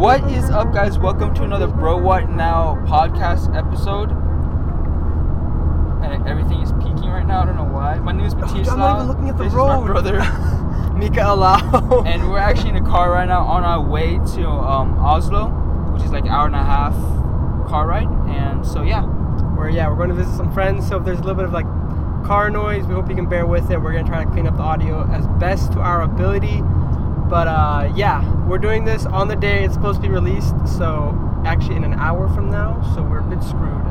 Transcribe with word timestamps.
What 0.00 0.24
is 0.32 0.48
up, 0.48 0.72
guys? 0.72 0.98
Welcome 0.98 1.34
to 1.34 1.42
another 1.42 1.66
Bro 1.66 1.98
What 1.98 2.30
Now 2.30 2.76
podcast 2.86 3.54
episode. 3.54 4.10
And 6.02 6.26
everything 6.26 6.62
is 6.62 6.72
peaking 6.72 7.10
right 7.10 7.26
now. 7.26 7.42
I 7.42 7.44
don't 7.44 7.56
know 7.56 7.64
why. 7.64 7.98
My 7.98 8.12
name 8.12 8.24
is 8.24 8.34
Matthias. 8.34 8.66
I'm 8.70 8.78
not 8.78 8.96
even 8.96 9.08
looking 9.08 9.28
at 9.28 9.36
the 9.36 9.44
this 9.44 9.52
road. 9.52 9.74
Is 9.74 9.80
my 9.82 9.86
brother. 9.86 10.18
Mika 10.98 11.20
Alao. 11.20 12.06
and 12.06 12.30
we're 12.30 12.38
actually 12.48 12.70
in 12.70 12.76
a 12.76 12.82
car 12.82 13.12
right 13.12 13.28
now 13.28 13.42
on 13.42 13.62
our 13.62 13.86
way 13.86 14.12
to 14.36 14.48
um, 14.48 14.98
Oslo, 15.00 15.50
which 15.92 16.02
is 16.02 16.12
like 16.12 16.24
an 16.24 16.30
hour 16.30 16.46
and 16.46 16.56
a 16.56 16.64
half 16.64 16.94
car 17.68 17.86
ride. 17.86 18.08
And 18.26 18.66
so 18.66 18.80
yeah, 18.80 19.04
we're 19.54 19.68
yeah, 19.68 19.86
we're 19.90 19.96
going 19.96 20.08
to 20.08 20.14
visit 20.14 20.34
some 20.34 20.50
friends. 20.54 20.88
So 20.88 20.96
if 20.96 21.04
there's 21.04 21.18
a 21.18 21.22
little 21.22 21.36
bit 21.36 21.44
of 21.44 21.52
like 21.52 21.66
car 22.26 22.48
noise, 22.48 22.86
we 22.86 22.94
hope 22.94 23.10
you 23.10 23.16
can 23.16 23.28
bear 23.28 23.44
with 23.44 23.70
it. 23.70 23.78
We're 23.78 23.92
gonna 23.92 24.08
try 24.08 24.24
to 24.24 24.30
clean 24.30 24.46
up 24.46 24.56
the 24.56 24.62
audio 24.62 25.06
as 25.12 25.26
best 25.38 25.74
to 25.74 25.80
our 25.80 26.00
ability. 26.00 26.62
But 27.28 27.48
uh, 27.48 27.92
yeah, 27.94 28.22
we're 28.50 28.58
doing 28.58 28.84
this 28.84 29.06
on 29.06 29.28
the 29.28 29.36
day 29.36 29.64
it's 29.64 29.74
supposed 29.74 30.02
to 30.02 30.08
be 30.08 30.12
released. 30.12 30.54
So 30.76 31.16
actually 31.46 31.76
in 31.76 31.84
an 31.84 31.94
hour 31.94 32.28
from 32.34 32.50
now. 32.50 32.82
So 32.94 33.02
we're 33.02 33.20
a 33.20 33.22
bit 33.22 33.42
screwed. 33.42 33.82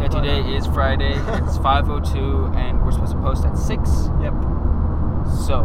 yeah. 0.00 0.08
But, 0.10 0.22
Today 0.22 0.40
uh, 0.40 0.56
is 0.58 0.66
Friday. 0.66 1.12
it's 1.14 1.58
5:02, 1.68 2.54
and 2.56 2.84
we're 2.84 2.92
supposed 2.92 3.12
to 3.12 3.18
post 3.20 3.44
at 3.44 3.56
six. 3.56 4.10
Yep. 4.20 4.34
So, 5.46 5.64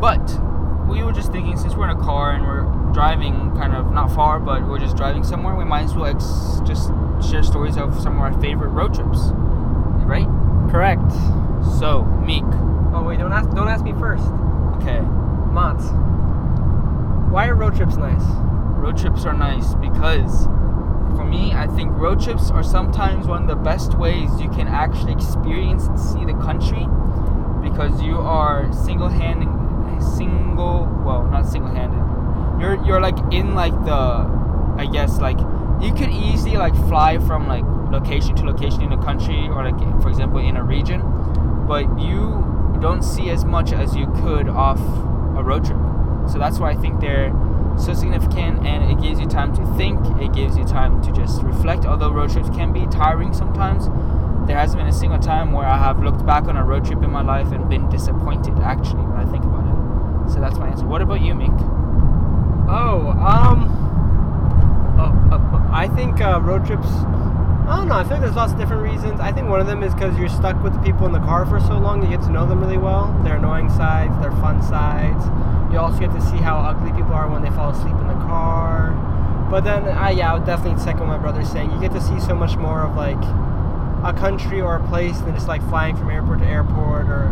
but 0.00 0.24
we 0.88 1.02
were 1.02 1.12
just 1.12 1.32
thinking 1.32 1.56
since 1.56 1.74
we're 1.74 1.90
in 1.90 1.96
a 1.96 2.00
car 2.00 2.32
and 2.32 2.44
we're 2.46 2.64
driving 2.92 3.52
kind 3.56 3.74
of 3.74 3.92
not 3.92 4.10
far, 4.12 4.38
but 4.40 4.66
we're 4.68 4.78
just 4.78 4.96
driving 4.96 5.24
somewhere, 5.24 5.54
we 5.54 5.64
might 5.64 5.84
as 5.84 5.94
well 5.94 6.06
ex- 6.06 6.60
just 6.66 6.90
share 7.30 7.42
stories 7.42 7.76
of 7.76 7.98
some 8.00 8.16
of 8.16 8.20
our 8.20 8.32
favorite 8.40 8.68
road 8.68 8.92
trips, 8.94 9.18
right? 10.04 10.28
Correct. 10.70 11.10
So, 11.78 12.04
Meek, 12.26 12.44
Oh 12.94 13.02
wait, 13.06 13.18
don't 13.18 13.32
ask 13.32 13.48
don't 13.50 13.68
ask 13.68 13.84
me 13.84 13.92
first. 13.94 14.24
okay, 14.76 15.00
Mats. 15.52 15.86
Why 17.32 17.48
are 17.48 17.54
road 17.54 17.74
trips 17.74 17.96
nice? 17.96 18.22
road 18.82 18.98
trips 18.98 19.24
are 19.24 19.32
nice 19.32 19.74
because 19.74 20.44
for 21.16 21.24
me, 21.24 21.52
I 21.52 21.66
think 21.66 21.92
road 21.92 22.20
trips 22.20 22.50
are 22.50 22.62
sometimes 22.62 23.26
one 23.26 23.42
of 23.42 23.48
the 23.48 23.56
best 23.56 23.96
ways 23.96 24.28
you 24.40 24.50
can 24.50 24.68
actually 24.68 25.12
experience 25.12 25.86
and 25.86 25.98
see 25.98 26.24
the 26.24 26.34
country 26.34 26.86
because 27.62 28.02
you 28.02 28.18
are 28.18 28.70
single-handed, 28.72 29.48
single, 30.02 30.86
well, 31.04 31.24
not 31.24 31.46
single-handed. 31.46 32.60
You're 32.60 32.84
you're 32.84 33.00
like 33.00 33.16
in 33.32 33.54
like 33.54 33.72
the, 33.84 34.26
I 34.76 34.86
guess 34.92 35.18
like 35.18 35.38
you 35.80 35.94
could 35.94 36.10
easily 36.10 36.56
like 36.56 36.74
fly 36.88 37.18
from 37.18 37.46
like 37.46 37.64
location 37.90 38.34
to 38.36 38.44
location 38.44 38.82
in 38.82 38.92
a 38.92 39.02
country 39.02 39.48
or 39.48 39.70
like 39.70 40.02
for 40.02 40.08
example 40.08 40.40
in 40.40 40.56
a 40.56 40.64
region, 40.64 41.00
but 41.66 41.84
you 41.98 42.78
don't 42.80 43.02
see 43.02 43.30
as 43.30 43.44
much 43.44 43.72
as 43.72 43.96
you 43.96 44.06
could 44.16 44.48
off 44.48 44.80
a 45.36 45.42
road 45.42 45.64
trip. 45.64 45.91
So 46.30 46.38
that's 46.38 46.58
why 46.58 46.70
I 46.70 46.76
think 46.76 47.00
they're 47.00 47.32
so 47.78 47.94
significant 47.94 48.66
and 48.66 48.90
it 48.90 49.02
gives 49.02 49.18
you 49.18 49.26
time 49.26 49.54
to 49.56 49.66
think, 49.76 49.98
it 50.20 50.32
gives 50.32 50.56
you 50.56 50.64
time 50.64 51.02
to 51.02 51.12
just 51.12 51.42
reflect. 51.42 51.84
Although 51.84 52.12
road 52.12 52.30
trips 52.30 52.50
can 52.50 52.72
be 52.72 52.86
tiring 52.86 53.32
sometimes, 53.32 53.88
there 54.46 54.58
hasn't 54.58 54.78
been 54.78 54.88
a 54.88 54.92
single 54.92 55.18
time 55.18 55.52
where 55.52 55.66
I 55.66 55.78
have 55.78 56.02
looked 56.02 56.24
back 56.26 56.44
on 56.44 56.56
a 56.56 56.64
road 56.64 56.84
trip 56.84 57.02
in 57.02 57.10
my 57.10 57.22
life 57.22 57.52
and 57.52 57.68
been 57.68 57.88
disappointed 57.88 58.58
actually 58.58 59.02
when 59.02 59.16
I 59.16 59.24
think 59.30 59.44
about 59.44 59.66
it. 59.66 60.32
So 60.32 60.40
that's 60.40 60.58
my 60.58 60.68
answer. 60.68 60.86
What 60.86 61.02
about 61.02 61.20
you, 61.20 61.34
Mick? 61.34 61.56
Oh, 62.68 63.10
um, 63.10 63.68
oh, 64.98 65.34
uh, 65.34 65.68
I 65.72 65.88
think 65.88 66.20
uh, 66.20 66.40
road 66.42 66.66
trips. 66.66 66.86
I 66.86 67.76
don't 67.76 67.88
know. 67.88 67.94
I 67.94 68.02
like 68.02 68.20
there's 68.20 68.34
lots 68.34 68.52
of 68.52 68.58
different 68.58 68.82
reasons. 68.82 69.20
I 69.20 69.32
think 69.32 69.48
one 69.48 69.60
of 69.60 69.66
them 69.66 69.82
is 69.82 69.94
because 69.94 70.18
you're 70.18 70.28
stuck 70.28 70.60
with 70.62 70.72
the 70.72 70.80
people 70.80 71.06
in 71.06 71.12
the 71.12 71.20
car 71.20 71.46
for 71.46 71.60
so 71.60 71.78
long. 71.78 72.02
You 72.02 72.08
get 72.16 72.24
to 72.26 72.30
know 72.30 72.46
them 72.46 72.60
really 72.60 72.78
well. 72.78 73.16
Their 73.24 73.36
annoying 73.36 73.70
sides, 73.70 74.18
their 74.20 74.32
fun 74.32 74.62
sides. 74.62 75.24
You 75.72 75.78
also 75.78 75.98
get 75.98 76.12
to 76.12 76.20
see 76.20 76.36
how 76.36 76.58
ugly 76.58 76.92
people 76.92 77.14
are 77.14 77.28
when 77.28 77.42
they 77.42 77.50
fall 77.50 77.70
asleep 77.70 77.96
in 77.96 78.06
the 78.06 78.20
car. 78.28 78.92
But 79.50 79.64
then, 79.64 79.84
I 79.84 80.10
yeah, 80.10 80.30
I 80.30 80.34
would 80.34 80.46
definitely 80.46 80.82
second 80.82 81.00
what 81.00 81.08
my 81.08 81.18
brother's 81.18 81.50
saying. 81.50 81.70
You 81.72 81.80
get 81.80 81.92
to 81.92 82.00
see 82.00 82.20
so 82.20 82.34
much 82.34 82.56
more 82.56 82.82
of 82.82 82.94
like 82.94 83.20
a 84.04 84.12
country 84.12 84.60
or 84.60 84.76
a 84.76 84.88
place 84.88 85.18
than 85.20 85.34
just 85.34 85.48
like 85.48 85.66
flying 85.68 85.96
from 85.96 86.10
airport 86.10 86.40
to 86.40 86.46
airport 86.46 87.06
or 87.06 87.30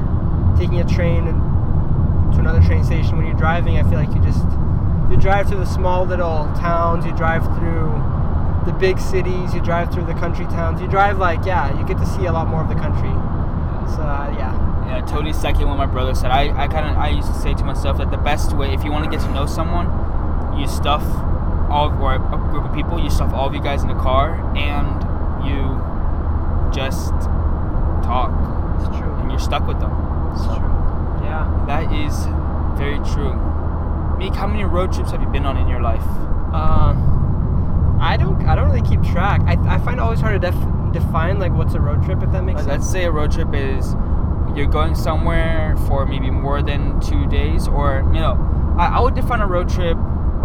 taking 0.58 0.80
a 0.80 0.84
train 0.84 1.24
to 1.24 2.38
another 2.38 2.62
train 2.62 2.84
station. 2.84 3.16
When 3.16 3.26
you're 3.26 3.36
driving, 3.36 3.76
I 3.76 3.82
feel 3.82 3.98
like 3.98 4.14
you 4.14 4.22
just 4.22 4.44
you 5.10 5.16
drive 5.16 5.48
through 5.48 5.58
the 5.58 5.66
small 5.66 6.06
little 6.06 6.44
towns, 6.56 7.04
you 7.04 7.12
drive 7.12 7.44
through 7.58 7.88
the 8.64 8.72
big 8.78 9.00
cities, 9.00 9.54
you 9.54 9.60
drive 9.60 9.92
through 9.92 10.04
the 10.04 10.14
country 10.14 10.44
towns. 10.46 10.80
You 10.80 10.88
drive 10.88 11.18
like 11.18 11.44
yeah, 11.44 11.76
you 11.78 11.86
get 11.86 11.98
to 11.98 12.06
see 12.06 12.26
a 12.26 12.32
lot 12.32 12.48
more 12.48 12.62
of 12.62 12.68
the 12.68 12.74
country. 12.74 13.10
So 13.96 14.02
uh, 14.02 14.32
Yeah, 14.36 14.54
I 14.96 15.00
totally 15.02 15.32
second 15.32 15.68
what 15.68 15.76
my 15.78 15.86
brother 15.86 16.14
said. 16.14 16.30
I, 16.30 16.48
I 16.64 16.68
kind 16.68 16.86
of 16.90 16.96
I 16.96 17.08
used 17.08 17.28
to 17.28 17.34
say 17.40 17.54
to 17.54 17.64
myself 17.64 17.98
that 17.98 18.10
the 18.10 18.16
best 18.18 18.52
way, 18.56 18.72
if 18.74 18.84
you 18.84 18.90
want 18.92 19.04
to 19.04 19.10
get 19.10 19.20
to 19.24 19.32
know 19.32 19.46
someone, 19.46 19.86
you 20.58 20.66
stuff 20.66 21.02
all 21.70 21.88
or 22.02 22.14
a 22.14 22.18
group 22.50 22.64
of 22.64 22.74
people, 22.74 22.98
you 22.98 23.10
stuff 23.10 23.32
all 23.32 23.46
of 23.46 23.54
you 23.54 23.62
guys 23.62 23.82
in 23.82 23.90
a 23.90 23.94
car 24.00 24.34
and 24.56 25.46
you 25.46 25.62
just 26.74 27.10
talk, 28.04 28.30
it's 28.80 28.88
true. 28.98 29.12
and 29.16 29.30
you're 29.30 29.38
stuck 29.38 29.66
with 29.66 29.78
them. 29.80 29.90
It's 30.32 30.42
So 30.42 30.56
true. 30.58 30.68
Yeah. 31.22 31.64
that 31.66 31.92
is 31.92 32.26
very 32.78 32.98
true. 33.14 33.34
Meek, 34.18 34.34
how 34.34 34.46
many 34.46 34.64
road 34.64 34.92
trips 34.92 35.10
have 35.12 35.20
you 35.22 35.28
been 35.28 35.46
on 35.46 35.56
in 35.56 35.68
your 35.68 35.80
life? 35.80 36.04
Uh, 36.52 36.94
I 38.02 38.16
don't 38.18 38.44
I 38.46 38.54
don't 38.54 38.68
really 38.70 38.86
keep 38.88 39.02
track. 39.02 39.40
I, 39.42 39.52
I 39.74 39.78
find 39.78 39.98
it 39.98 40.00
always 40.02 40.20
hard 40.20 40.40
to 40.40 40.50
def- 40.50 40.92
define 40.92 41.38
like 41.38 41.52
what's 41.52 41.74
a 41.74 41.80
road 41.80 42.02
trip 42.04 42.22
if 42.22 42.32
that 42.32 42.42
makes 42.44 42.56
Like, 42.62 42.66
sense. 42.66 42.82
let's 42.82 42.90
say 42.92 43.04
a 43.04 43.10
road 43.10 43.30
trip 43.30 43.54
is 43.54 43.94
you're 44.56 44.66
going 44.66 44.94
somewhere 44.94 45.76
for 45.86 46.06
maybe 46.06 46.30
more 46.30 46.62
than 46.62 47.00
two 47.00 47.26
days, 47.28 47.68
or 47.68 48.02
you 48.12 48.20
know, 48.20 48.36
I, 48.78 48.96
I 48.96 49.00
would 49.00 49.14
define 49.14 49.40
a 49.40 49.46
road 49.46 49.68
trip 49.68 49.96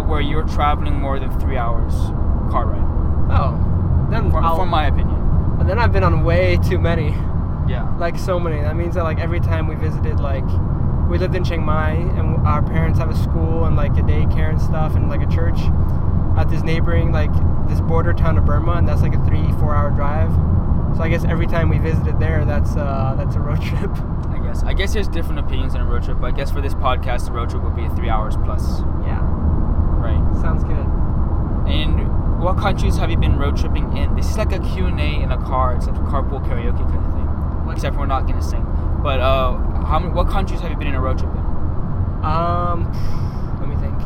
where 0.06 0.20
you're 0.20 0.46
traveling 0.46 0.94
more 1.00 1.18
than 1.18 1.30
three 1.40 1.56
hours 1.56 1.92
car 2.50 2.66
ride. 2.66 2.82
Oh, 3.38 4.08
then 4.10 4.30
For, 4.30 4.40
for 4.42 4.66
my 4.66 4.86
opinion. 4.86 5.16
and 5.60 5.68
then 5.68 5.78
I've 5.78 5.92
been 5.92 6.04
on 6.04 6.22
way 6.24 6.58
too 6.58 6.78
many. 6.78 7.10
Yeah. 7.68 7.92
like 7.98 8.16
so 8.16 8.38
many. 8.38 8.60
That 8.62 8.76
means 8.76 8.94
that 8.94 9.02
like 9.02 9.18
every 9.18 9.40
time 9.40 9.66
we 9.66 9.74
visited, 9.74 10.20
like 10.20 10.44
we 11.08 11.18
lived 11.18 11.34
in 11.34 11.42
Chiang 11.42 11.64
Mai, 11.64 11.90
and 11.90 12.46
our 12.46 12.62
parents 12.62 12.98
have 13.00 13.10
a 13.10 13.16
school 13.16 13.64
and 13.64 13.74
like 13.74 13.92
a 13.92 14.02
daycare 14.02 14.50
and 14.50 14.60
stuff, 14.62 14.94
and 14.94 15.08
like 15.08 15.20
a 15.22 15.26
church 15.26 15.58
at 16.38 16.48
this 16.48 16.62
neighboring 16.62 17.10
like 17.10 17.32
this 17.68 17.80
border 17.80 18.12
town 18.12 18.38
of 18.38 18.44
Burma, 18.44 18.72
and 18.74 18.86
that's 18.86 19.02
like 19.02 19.14
a 19.14 19.24
three 19.24 19.50
four 19.58 19.74
hour 19.74 19.90
drive. 19.90 20.30
So 20.96 21.02
I 21.02 21.10
guess 21.10 21.24
every 21.24 21.46
time 21.46 21.68
we 21.68 21.78
visited 21.78 22.18
there, 22.18 22.46
that's 22.46 22.74
uh, 22.74 23.14
that's 23.18 23.36
a 23.36 23.40
road 23.40 23.60
trip. 23.68 23.90
I 24.30 24.40
guess. 24.42 24.62
I 24.62 24.72
guess 24.72 24.94
there's 24.94 25.08
different 25.08 25.40
opinions 25.40 25.74
on 25.74 25.82
a 25.82 25.84
road 25.84 26.04
trip, 26.04 26.18
but 26.20 26.28
I 26.28 26.30
guess 26.30 26.50
for 26.50 26.62
this 26.62 26.72
podcast, 26.72 27.26
the 27.26 27.32
road 27.32 27.50
trip 27.50 27.62
would 27.62 27.76
be 27.76 27.86
three 27.90 28.08
hours 28.08 28.34
plus, 28.36 28.80
yeah, 29.04 29.20
right? 30.00 30.22
sounds 30.40 30.64
good. 30.64 30.86
And 31.68 32.40
what 32.40 32.56
countries 32.56 32.96
have 32.96 33.10
you 33.10 33.18
been 33.18 33.38
road 33.38 33.58
tripping 33.58 33.94
in? 33.96 34.16
This 34.16 34.30
is 34.30 34.38
like 34.38 34.52
a 34.52 34.58
Q&A 34.58 35.22
in 35.22 35.32
a 35.32 35.36
car. 35.36 35.74
It's 35.74 35.86
like 35.86 35.96
a 35.96 36.00
carpool 36.00 36.42
karaoke 36.46 36.78
kind 36.78 37.04
of 37.04 37.12
thing. 37.12 37.72
Except 37.74 37.94
for 37.94 38.00
we're 38.00 38.06
not 38.06 38.26
gonna 38.26 38.40
sing. 38.40 38.64
But 39.02 39.20
uh, 39.20 39.58
how 39.84 39.98
many? 39.98 40.14
What 40.14 40.30
countries 40.30 40.60
have 40.60 40.70
you 40.70 40.76
been 40.78 40.88
in 40.88 40.94
a 40.94 41.00
road 41.00 41.18
trip 41.18 41.30
in? 41.30 41.38
Um, 42.24 42.88
let 43.60 43.68
me 43.68 43.76
think. 43.76 44.00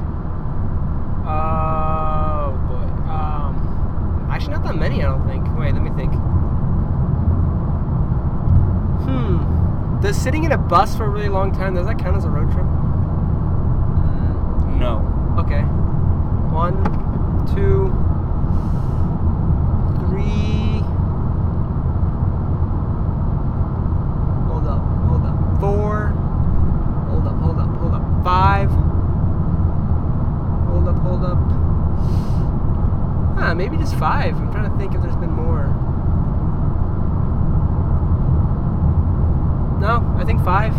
Oh 1.24 2.58
boy. 2.66 3.12
Um, 3.12 4.28
actually 4.28 4.54
not 4.54 4.64
that 4.64 4.76
many. 4.76 5.04
I 5.04 5.06
don't 5.06 5.24
think. 5.28 5.46
Wait, 5.56 5.72
let 5.72 5.82
me 5.82 5.90
think. 5.90 6.12
Hmm. 9.10 10.00
Does 10.00 10.16
sitting 10.16 10.44
in 10.44 10.52
a 10.52 10.58
bus 10.58 10.96
for 10.96 11.04
a 11.04 11.08
really 11.08 11.28
long 11.28 11.52
time 11.52 11.74
does 11.74 11.86
that 11.86 11.98
count 11.98 12.16
as 12.16 12.24
a 12.24 12.30
road 12.30 12.50
trip? 12.52 12.64
No. 14.78 15.04
Okay. 15.38 15.62
One, 16.52 16.82
two, 17.54 17.90
three. 20.06 20.80
Hold 24.48 24.66
up, 24.66 24.82
hold 25.06 25.26
up. 25.26 25.60
Four. 25.60 26.08
Hold 27.10 27.26
up, 27.26 27.40
hold 27.40 27.58
up, 27.58 27.76
hold 27.76 27.94
up. 27.94 28.24
Five. 28.24 28.70
Hold 30.70 30.88
up, 30.88 30.96
hold 31.02 31.24
up. 31.24 31.38
Ah, 33.38 33.54
maybe 33.54 33.76
just 33.76 33.94
five. 33.96 34.36
I'm 34.36 34.50
trying 34.50 34.70
to 34.70 34.76
think 34.78 34.94
if 34.94 35.02
there's 35.02 35.16
been 35.16 35.32
more. 35.32 35.89
No, 39.80 40.14
I 40.18 40.24
think 40.24 40.44
five. 40.44 40.74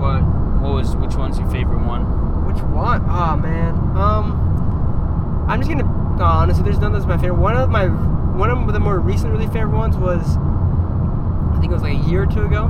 What? 0.00 0.20
What 0.60 0.74
was? 0.74 0.96
Which 0.96 1.14
one's 1.14 1.38
your 1.38 1.48
favorite 1.48 1.86
one? 1.86 2.02
Which 2.44 2.60
one? 2.64 3.04
Oh 3.08 3.36
man. 3.36 3.74
Um, 3.96 5.46
I'm 5.48 5.60
just 5.60 5.70
gonna. 5.70 5.84
No, 6.18 6.24
honestly, 6.24 6.64
there's 6.64 6.78
none 6.78 6.92
that's 6.92 7.06
my 7.06 7.16
favorite. 7.16 7.38
One 7.38 7.56
of 7.56 7.70
my, 7.70 7.86
one 7.86 8.50
of 8.50 8.72
the 8.72 8.80
more 8.80 8.98
recent, 8.98 9.32
really 9.32 9.46
favorite 9.46 9.76
ones 9.76 9.96
was, 9.96 10.36
I 10.36 11.58
think 11.60 11.70
it 11.70 11.74
was 11.74 11.82
like 11.82 11.94
a 11.94 12.08
year 12.08 12.24
or 12.24 12.26
two 12.26 12.44
ago. 12.44 12.64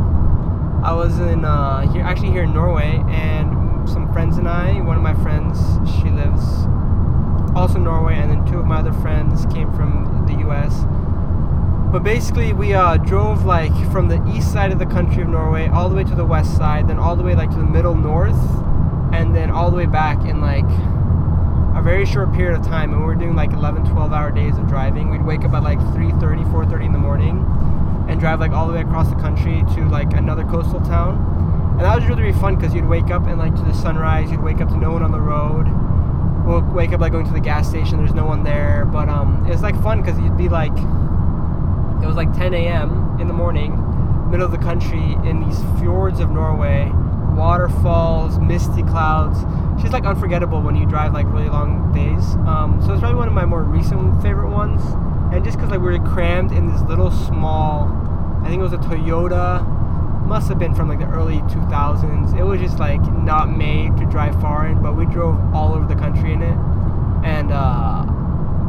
I 0.85 0.93
was 0.93 1.19
in 1.19 1.45
uh, 1.45 1.91
here, 1.91 2.03
actually 2.03 2.31
here 2.31 2.43
in 2.43 2.53
Norway, 2.53 3.03
and 3.09 3.89
some 3.89 4.13
friends 4.13 4.37
and 4.37 4.49
I. 4.49 4.81
One 4.83 4.97
of 4.97 5.03
my 5.03 5.15
friends, 5.15 5.59
she 5.91 6.11
lives 6.11 6.45
also 7.57 7.77
in 7.77 7.85
Norway, 7.85 8.17
and 8.17 8.31
then 8.31 8.45
two 8.45 8.59
of 8.59 8.67
my 8.67 8.79
other 8.79 8.93
friends 8.93 9.47
came 9.47 9.73
from 9.73 10.27
the 10.27 10.35
U.S. 10.47 10.85
But 11.93 12.05
basically, 12.05 12.55
we 12.55 12.73
uh, 12.73 12.97
drove 12.97 13.45
like 13.45 13.75
from 13.93 14.09
the 14.09 14.27
east 14.35 14.51
side 14.51 14.73
of 14.73 14.79
the 14.79 14.87
country 14.87 15.23
of 15.23 15.29
Norway 15.29 15.69
all 15.69 15.91
the 15.91 15.95
way 15.95 16.05
to 16.05 16.15
the 16.15 16.25
west 16.25 16.57
side, 16.57 16.89
then 16.89 16.99
all 16.99 17.17
the 17.17 17.23
way 17.23 17.35
like 17.35 17.51
to 17.51 17.57
the 17.57 17.65
middle 17.65 17.95
north, 17.95 18.41
and 19.13 19.37
then 19.37 19.51
all 19.51 19.71
the 19.71 19.77
way 19.77 19.85
back 19.85 20.25
in 20.25 20.41
like 20.41 20.65
a 21.77 21.83
very 21.83 22.07
short 22.07 22.33
period 22.33 22.59
of 22.59 22.65
time, 22.65 22.93
and 22.93 23.01
we 23.01 23.07
were 23.07 23.15
doing 23.15 23.37
like 23.37 23.53
11, 23.53 23.85
12 23.91 24.11
hour 24.11 24.31
days 24.31 24.57
of 24.57 24.67
driving. 24.69 25.11
We'd 25.11 25.23
wake 25.23 25.45
up 25.45 25.53
at 25.53 25.63
like 25.63 25.79
3:30, 25.93 26.51
4:30 26.51 26.87
in 26.87 26.93
the 26.93 26.99
morning, 26.99 27.45
and 28.09 28.19
drive 28.19 28.41
like 28.41 28.53
all 28.53 28.67
the 28.67 28.73
way 28.73 28.81
across 28.81 29.11
the 29.11 29.17
country 29.17 29.63
to 29.75 29.87
like 29.91 30.15
another 30.15 30.45
coastal 30.45 30.81
town. 30.81 31.19
And 31.73 31.81
that 31.81 31.95
was 31.95 32.07
really, 32.07 32.23
really 32.23 32.41
fun 32.41 32.57
because 32.57 32.75
you'd 32.75 32.89
wake 32.89 33.11
up 33.11 33.27
and 33.27 33.39
like 33.39 33.55
to 33.55 33.63
the 33.63 33.75
sunrise, 33.75 34.31
you'd 34.31 34.43
wake 34.43 34.63
up 34.63 34.69
to 34.69 34.79
no 34.79 34.93
one 34.93 35.03
on 35.03 35.13
the 35.13 35.21
road. 35.21 35.67
We'll 36.47 36.63
wake 36.63 36.95
up 36.95 37.01
like 37.01 37.13
going 37.13 37.27
to 37.27 37.33
the 37.35 37.41
gas 37.41 37.69
station, 37.69 37.99
there's 37.99 38.15
no 38.15 38.25
one 38.25 38.45
there. 38.45 38.87
But 38.87 39.11
um, 39.11 39.45
it 39.45 39.51
was 39.51 39.61
like 39.61 39.81
fun 39.83 40.01
because 40.01 40.19
you'd 40.19 40.39
be 40.39 40.49
like, 40.49 40.73
it 42.03 42.07
was 42.07 42.17
like 42.17 42.33
10 42.33 42.55
a.m. 42.55 43.17
in 43.21 43.29
the 43.29 43.35
morning, 43.35 43.77
middle 44.31 44.45
of 44.45 44.53
the 44.53 44.59
country 44.59 45.13
in 45.25 45.47
these 45.47 45.59
fjords 45.79 46.21
of 46.21 46.31
Norway, 46.31 46.91
waterfalls, 47.35 48.39
misty 48.39 48.83
clouds. 48.83 49.39
Just 49.81 49.93
like 49.93 50.05
unforgettable 50.05 50.61
when 50.61 50.77
you 50.77 50.87
drive 50.87 51.13
like 51.13 51.27
really 51.27 51.49
long 51.49 51.93
days. 51.93 52.35
Um, 52.47 52.81
so 52.85 52.93
it's 52.93 53.01
probably 53.01 53.19
one 53.19 53.29
of 53.29 53.35
my 53.35 53.45
more 53.45 53.63
recent 53.63 54.21
favorite 54.23 54.51
ones. 54.51 54.83
And 55.33 55.45
just 55.45 55.57
because 55.57 55.71
like 55.71 55.81
we 55.81 55.99
were 55.99 55.99
crammed 56.11 56.53
in 56.53 56.71
this 56.71 56.83
little 56.83 57.11
small, 57.11 57.89
I 58.43 58.49
think 58.49 58.61
it 58.61 58.63
was 58.63 58.73
a 58.73 58.79
Toyota, 58.79 59.67
must 60.27 60.49
have 60.49 60.59
been 60.59 60.75
from 60.75 60.89
like 60.89 60.99
the 60.99 61.07
early 61.07 61.39
2000s. 61.43 62.39
It 62.39 62.43
was 62.43 62.61
just 62.61 62.79
like 62.79 63.01
not 63.13 63.51
made 63.51 63.97
to 63.97 64.05
drive 64.07 64.41
far 64.41 64.67
in, 64.67 64.83
but 64.83 64.97
we 64.97 65.07
drove 65.07 65.39
all 65.55 65.75
over 65.75 65.87
the 65.87 65.99
country 65.99 66.33
in 66.33 66.43
it. 66.43 66.57
And 67.25 67.53
uh, 67.53 68.05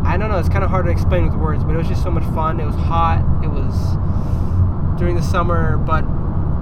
I 0.06 0.18
don't 0.18 0.30
know, 0.30 0.38
it's 0.38 0.50
kind 0.50 0.64
of 0.64 0.70
hard 0.70 0.86
to 0.86 0.92
explain 0.92 1.26
with 1.26 1.36
words, 1.36 1.64
but 1.64 1.74
it 1.74 1.78
was 1.78 1.88
just 1.88 2.04
so 2.04 2.12
much 2.12 2.24
fun. 2.34 2.60
It 2.60 2.66
was 2.66 2.76
hot. 2.76 3.24
It 3.44 3.48
was 3.48 3.74
during 5.00 5.16
the 5.16 5.22
summer, 5.22 5.78
but 5.78 6.06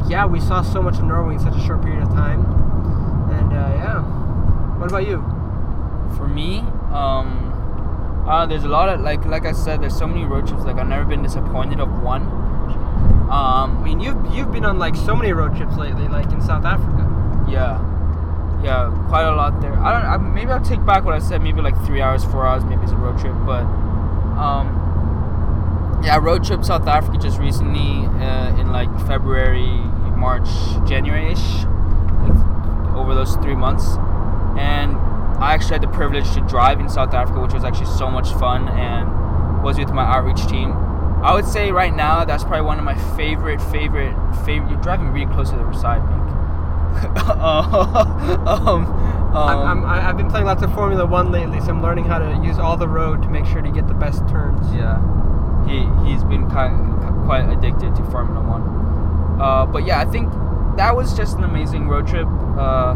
yeah, 0.10 0.26
we 0.26 0.40
saw 0.40 0.62
so 0.62 0.82
much 0.82 0.96
of 0.96 1.04
Norway 1.04 1.36
in 1.36 1.40
such 1.40 1.56
a 1.56 1.66
short 1.66 1.82
period 1.82 2.04
of 2.04 2.10
time. 2.10 2.42
And 3.32 3.52
uh, 3.54 3.74
yeah, 3.78 4.02
what 4.80 4.90
about 4.90 5.08
you? 5.08 5.20
For 6.18 6.28
me, 6.28 6.60
um, 6.94 7.52
uh, 8.28 8.46
there's 8.46 8.64
a 8.64 8.70
lot 8.70 8.90
of 8.90 9.02
like 9.02 9.26
like 9.26 9.46
I 9.46 9.52
said, 9.52 9.82
there's 9.82 9.98
so 9.98 10.08
many 10.08 10.26
road 10.26 10.48
trips. 10.48 10.64
Like 10.64 10.78
I've 10.78 10.88
never 10.88 11.06
been 11.06 11.24
disappointed 11.24 11.80
of 11.80 12.02
one. 12.02 12.24
Um, 13.32 13.78
I 13.78 13.82
mean, 13.84 14.00
you've 14.00 14.34
you've 14.34 14.52
been 14.52 14.66
on 14.66 14.78
like 14.78 14.96
so 14.96 15.16
many 15.16 15.34
road 15.34 15.56
trips 15.56 15.76
lately, 15.78 16.08
like 16.08 16.32
in 16.32 16.42
South 16.42 16.66
Africa. 16.66 17.08
Yeah, 17.50 17.80
yeah, 18.64 18.90
quite 19.08 19.24
a 19.24 19.36
lot 19.36 19.60
there. 19.62 19.74
I 19.74 19.92
don't. 19.92 20.06
I, 20.06 20.18
maybe 20.18 20.52
I'll 20.52 20.62
take 20.62 20.86
back 20.86 21.04
what 21.04 21.14
I 21.14 21.20
said. 21.20 21.42
Maybe 21.42 21.62
like 21.62 21.76
three 21.86 22.02
hours, 22.02 22.24
four 22.24 22.46
hours. 22.46 22.64
Maybe 22.64 22.84
it's 22.84 22.92
a 22.92 22.96
road 22.98 23.20
trip, 23.20 23.36
but 23.46 23.64
um, 24.38 26.02
yeah, 26.04 26.18
road 26.18 26.44
trip 26.44 26.64
South 26.64 26.88
Africa 26.88 27.18
just 27.18 27.40
recently 27.40 28.06
uh, 28.24 28.60
in 28.60 28.72
like 28.72 28.90
February, 29.08 29.68
March, 30.18 30.50
January-ish, 30.88 31.64
like 32.24 32.96
over 32.96 33.16
those 33.16 33.36
three 33.38 33.56
months, 33.56 33.86
and 34.60 34.96
I 35.42 35.54
actually 35.54 35.74
had 35.74 35.82
the 35.82 35.88
privilege 35.88 36.32
to 36.34 36.42
drive 36.42 36.80
in 36.80 36.90
South 36.90 37.14
Africa, 37.14 37.40
which 37.42 37.54
was 37.54 37.64
actually 37.64 37.88
so 37.88 38.10
much 38.10 38.30
fun, 38.34 38.68
and 38.68 39.64
was 39.64 39.78
with 39.78 39.90
my 39.92 40.04
outreach 40.04 40.46
team. 40.48 40.72
I 41.24 41.34
would 41.34 41.46
say 41.46 41.72
right 41.72 41.94
now 41.96 42.26
that's 42.26 42.44
probably 42.44 42.62
one 42.62 42.80
of 42.80 42.84
my 42.84 42.96
favorite, 43.16 43.62
favorite, 43.62 44.16
favorite. 44.46 44.72
You're 44.72 44.82
driving 44.82 45.12
really 45.12 45.32
close 45.32 45.52
to 45.52 45.56
the 45.56 45.72
side, 45.74 46.02
Nick. 46.10 46.41
Um, 46.92 48.86
um, 49.36 49.36
I'm, 49.36 49.86
I'm, 49.86 49.86
I've 49.86 50.18
been 50.18 50.30
playing 50.30 50.46
lots 50.46 50.62
of 50.62 50.74
Formula 50.74 51.06
One 51.06 51.32
lately, 51.32 51.60
so 51.62 51.68
I'm 51.68 51.82
learning 51.82 52.06
how 52.06 52.20
to 52.20 52.46
use 52.46 52.60
all 52.60 52.78
the 52.78 52.88
road 52.88 53.22
to 53.24 53.30
make 53.30 53.46
sure 53.46 53.62
to 53.62 53.72
get 53.72 53.88
the 53.88 53.94
best 53.94 54.28
turns. 54.28 54.74
Yeah, 54.74 55.00
he 55.66 55.88
he's 56.10 56.24
been 56.24 56.50
kind 56.50 57.26
quite 57.26 57.50
addicted 57.50 57.96
to 57.96 58.04
Formula 58.12 58.42
One. 58.46 59.40
Uh, 59.42 59.66
but 59.66 59.86
yeah, 59.86 60.00
I 60.00 60.06
think 60.06 60.32
that 60.78 60.96
was 60.96 61.16
just 61.16 61.38
an 61.38 61.44
amazing 61.44 61.88
road 61.88 62.08
trip. 62.08 62.28
Uh, 62.58 62.94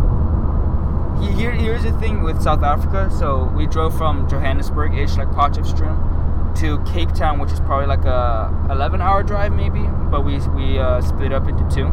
here, 1.21 1.51
here's 1.51 1.83
the 1.83 1.93
thing 1.93 2.23
with 2.23 2.41
South 2.41 2.63
Africa. 2.63 3.09
So 3.17 3.45
we 3.55 3.65
drove 3.67 3.97
from 3.97 4.27
Johannesburg-ish, 4.27 5.15
like 5.17 5.29
Potchefstroom, 5.29 6.55
to 6.59 6.83
Cape 6.83 7.13
Town, 7.13 7.39
which 7.39 7.51
is 7.51 7.59
probably 7.61 7.87
like 7.87 8.05
a 8.05 8.51
11-hour 8.69 9.23
drive, 9.23 9.53
maybe. 9.53 9.87
But 10.11 10.25
we 10.25 10.39
we 10.49 10.79
uh, 10.79 11.01
split 11.01 11.31
up 11.31 11.47
into 11.47 11.63
two. 11.73 11.87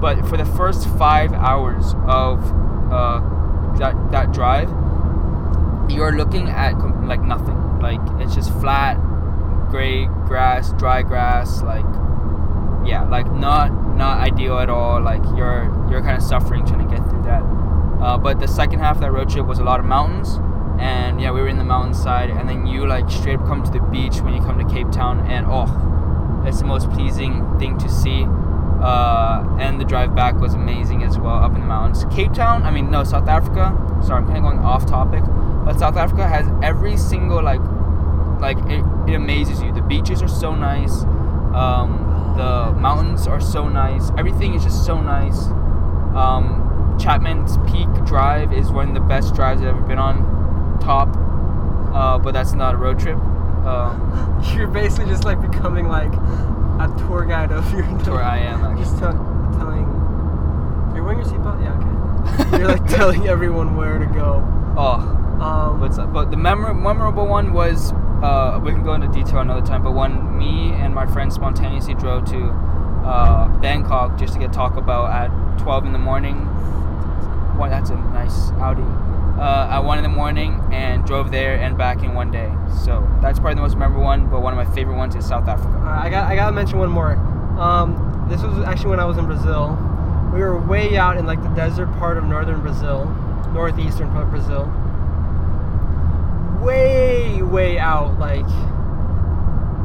But 0.00 0.26
for 0.26 0.36
the 0.36 0.44
first 0.44 0.88
five 0.96 1.32
hours 1.32 1.94
of 2.06 2.42
uh, 2.92 3.20
that 3.78 4.10
that 4.10 4.32
drive, 4.32 4.68
you're 5.90 6.16
looking 6.16 6.48
at 6.48 6.72
like 7.06 7.22
nothing. 7.22 7.80
Like 7.80 8.00
it's 8.20 8.34
just 8.34 8.52
flat, 8.60 8.96
gray 9.70 10.06
grass, 10.26 10.72
dry 10.72 11.02
grass. 11.02 11.62
Like 11.62 11.84
yeah, 12.86 13.06
like 13.08 13.30
not 13.32 13.96
not 13.96 14.18
ideal 14.18 14.58
at 14.58 14.70
all. 14.70 15.00
Like 15.02 15.22
you're 15.36 15.64
you're 15.90 16.02
kind 16.02 16.16
of 16.16 16.22
suffering 16.22 16.64
trying 16.64 16.88
to 16.88 16.94
get 16.94 17.08
through 17.08 17.22
that. 17.22 17.42
Uh, 18.00 18.16
but 18.16 18.38
the 18.38 18.46
second 18.46 18.78
half 18.78 18.96
of 18.96 19.00
that 19.02 19.10
road 19.10 19.28
trip 19.28 19.46
was 19.46 19.58
a 19.58 19.64
lot 19.64 19.80
of 19.80 19.86
mountains, 19.86 20.38
and 20.80 21.20
yeah, 21.20 21.32
we 21.32 21.40
were 21.40 21.48
in 21.48 21.58
the 21.58 21.64
mountainside, 21.64 22.30
and 22.30 22.48
then 22.48 22.66
you 22.66 22.86
like 22.86 23.10
straight 23.10 23.40
up 23.40 23.46
come 23.46 23.64
to 23.64 23.70
the 23.70 23.80
beach 23.80 24.20
when 24.20 24.32
you 24.32 24.40
come 24.40 24.58
to 24.58 24.72
Cape 24.72 24.90
Town, 24.92 25.20
and 25.28 25.46
oh, 25.48 25.66
it's 26.46 26.60
the 26.60 26.64
most 26.64 26.88
pleasing 26.90 27.58
thing 27.58 27.76
to 27.78 27.88
see. 27.88 28.24
Uh, 28.80 29.56
and 29.58 29.80
the 29.80 29.84
drive 29.84 30.14
back 30.14 30.36
was 30.36 30.54
amazing 30.54 31.02
as 31.02 31.18
well 31.18 31.34
up 31.34 31.54
in 31.54 31.60
the 31.60 31.66
mountains. 31.66 32.04
Cape 32.14 32.32
Town, 32.32 32.62
I 32.62 32.70
mean, 32.70 32.90
no, 32.90 33.02
South 33.02 33.28
Africa. 33.28 33.76
Sorry, 34.04 34.20
I'm 34.20 34.26
kind 34.26 34.38
of 34.38 34.44
going 34.44 34.58
off 34.58 34.86
topic, 34.86 35.22
but 35.64 35.78
South 35.78 35.96
Africa 35.96 36.28
has 36.28 36.46
every 36.62 36.96
single 36.96 37.42
like, 37.42 37.60
like 38.40 38.58
it, 38.70 38.84
it 39.08 39.14
amazes 39.14 39.60
you. 39.60 39.72
The 39.72 39.82
beaches 39.82 40.22
are 40.22 40.28
so 40.28 40.54
nice. 40.54 41.02
Um, 41.54 42.34
the 42.36 42.72
mountains 42.78 43.26
are 43.26 43.40
so 43.40 43.68
nice. 43.68 44.10
Everything 44.16 44.54
is 44.54 44.62
just 44.62 44.86
so 44.86 45.00
nice. 45.00 45.46
Um, 46.14 46.96
Chapman's 47.00 47.58
Peak 47.70 47.88
Drive 48.04 48.52
is 48.52 48.70
one 48.70 48.88
of 48.88 48.94
the 48.94 49.00
best 49.00 49.34
drives 49.34 49.60
I've 49.60 49.68
ever 49.68 49.80
been 49.80 49.98
on. 49.98 50.78
Top, 50.80 51.08
uh, 51.92 52.18
but 52.18 52.32
that's 52.32 52.52
not 52.52 52.74
a 52.74 52.76
road 52.76 53.00
trip. 53.00 53.16
Um, 53.66 54.40
You're 54.54 54.68
basically 54.68 55.06
just 55.06 55.24
like 55.24 55.40
becoming 55.40 55.88
like 55.88 56.12
a 56.80 56.88
tour 56.98 57.24
guide 57.24 57.52
of 57.52 57.70
your 57.72 57.82
tour. 58.04 58.22
I 58.22 58.38
am 58.38 58.64
actually. 58.64 58.84
Just 58.84 58.98
tell, 58.98 59.12
telling. 59.58 59.84
Are 59.84 60.92
you 60.96 61.02
wearing 61.04 61.18
your 61.18 61.28
seatbelt? 61.28 61.62
Yeah, 61.62 61.76
okay. 61.78 62.58
You're 62.58 62.68
like 62.68 62.86
telling 62.88 63.28
everyone 63.28 63.76
where 63.76 63.98
to 63.98 64.06
go. 64.06 64.42
Oh, 64.76 65.14
Um, 65.40 65.80
what's 65.80 65.98
up? 65.98 66.12
But 66.12 66.30
the 66.30 66.36
memor- 66.36 66.74
memorable 66.74 67.26
one 67.26 67.52
was 67.52 67.92
uh, 68.22 68.60
we 68.62 68.72
can 68.72 68.82
go 68.82 68.94
into 68.94 69.08
detail 69.08 69.38
another 69.40 69.64
time. 69.66 69.82
But 69.82 69.92
when 69.92 70.36
me 70.36 70.72
and 70.72 70.94
my 70.94 71.06
friend 71.06 71.32
spontaneously 71.32 71.94
drove 71.94 72.24
to 72.26 72.38
uh, 73.04 73.48
Bangkok 73.60 74.18
just 74.18 74.34
to 74.34 74.38
get 74.38 74.52
Taco 74.52 74.80
Bell 74.80 75.06
at 75.06 75.28
12 75.58 75.86
in 75.86 75.92
the 75.92 75.98
morning. 75.98 76.36
One, 77.56 77.70
that's 77.70 77.90
a 77.90 77.96
nice 77.96 78.50
Audi. 78.60 78.82
Uh, 79.38 79.68
at 79.70 79.78
one 79.84 79.98
in 79.98 80.02
the 80.02 80.08
morning 80.08 80.60
and 80.72 81.06
drove 81.06 81.30
there 81.30 81.56
and 81.60 81.78
back 81.78 82.02
in 82.02 82.12
one 82.12 82.30
day. 82.30 82.52
So 82.84 83.08
that's 83.22 83.38
probably 83.38 83.54
the 83.54 83.60
most 83.60 83.76
memorable 83.76 84.02
one. 84.02 84.28
But 84.28 84.40
one 84.40 84.52
of 84.52 84.56
my 84.56 84.74
favorite 84.74 84.96
ones 84.96 85.14
is 85.14 85.24
South 85.24 85.46
Africa. 85.46 85.78
I 85.78 86.10
got 86.10 86.28
I 86.28 86.34
gotta 86.34 86.52
mention 86.52 86.78
one 86.78 86.90
more. 86.90 87.12
Um, 87.56 88.26
this 88.28 88.42
was 88.42 88.58
actually 88.64 88.90
when 88.90 89.00
I 89.00 89.04
was 89.04 89.16
in 89.16 89.26
Brazil. 89.26 89.78
We 90.32 90.40
were 90.40 90.60
way 90.60 90.96
out 90.96 91.16
in 91.16 91.24
like 91.24 91.42
the 91.42 91.48
desert 91.50 91.86
part 91.98 92.18
of 92.18 92.24
northern 92.24 92.60
Brazil, 92.60 93.04
northeastern 93.52 94.10
part 94.10 94.24
of 94.24 94.30
Brazil. 94.30 94.64
Way, 96.60 97.40
way 97.42 97.78
out, 97.78 98.18
like 98.18 98.44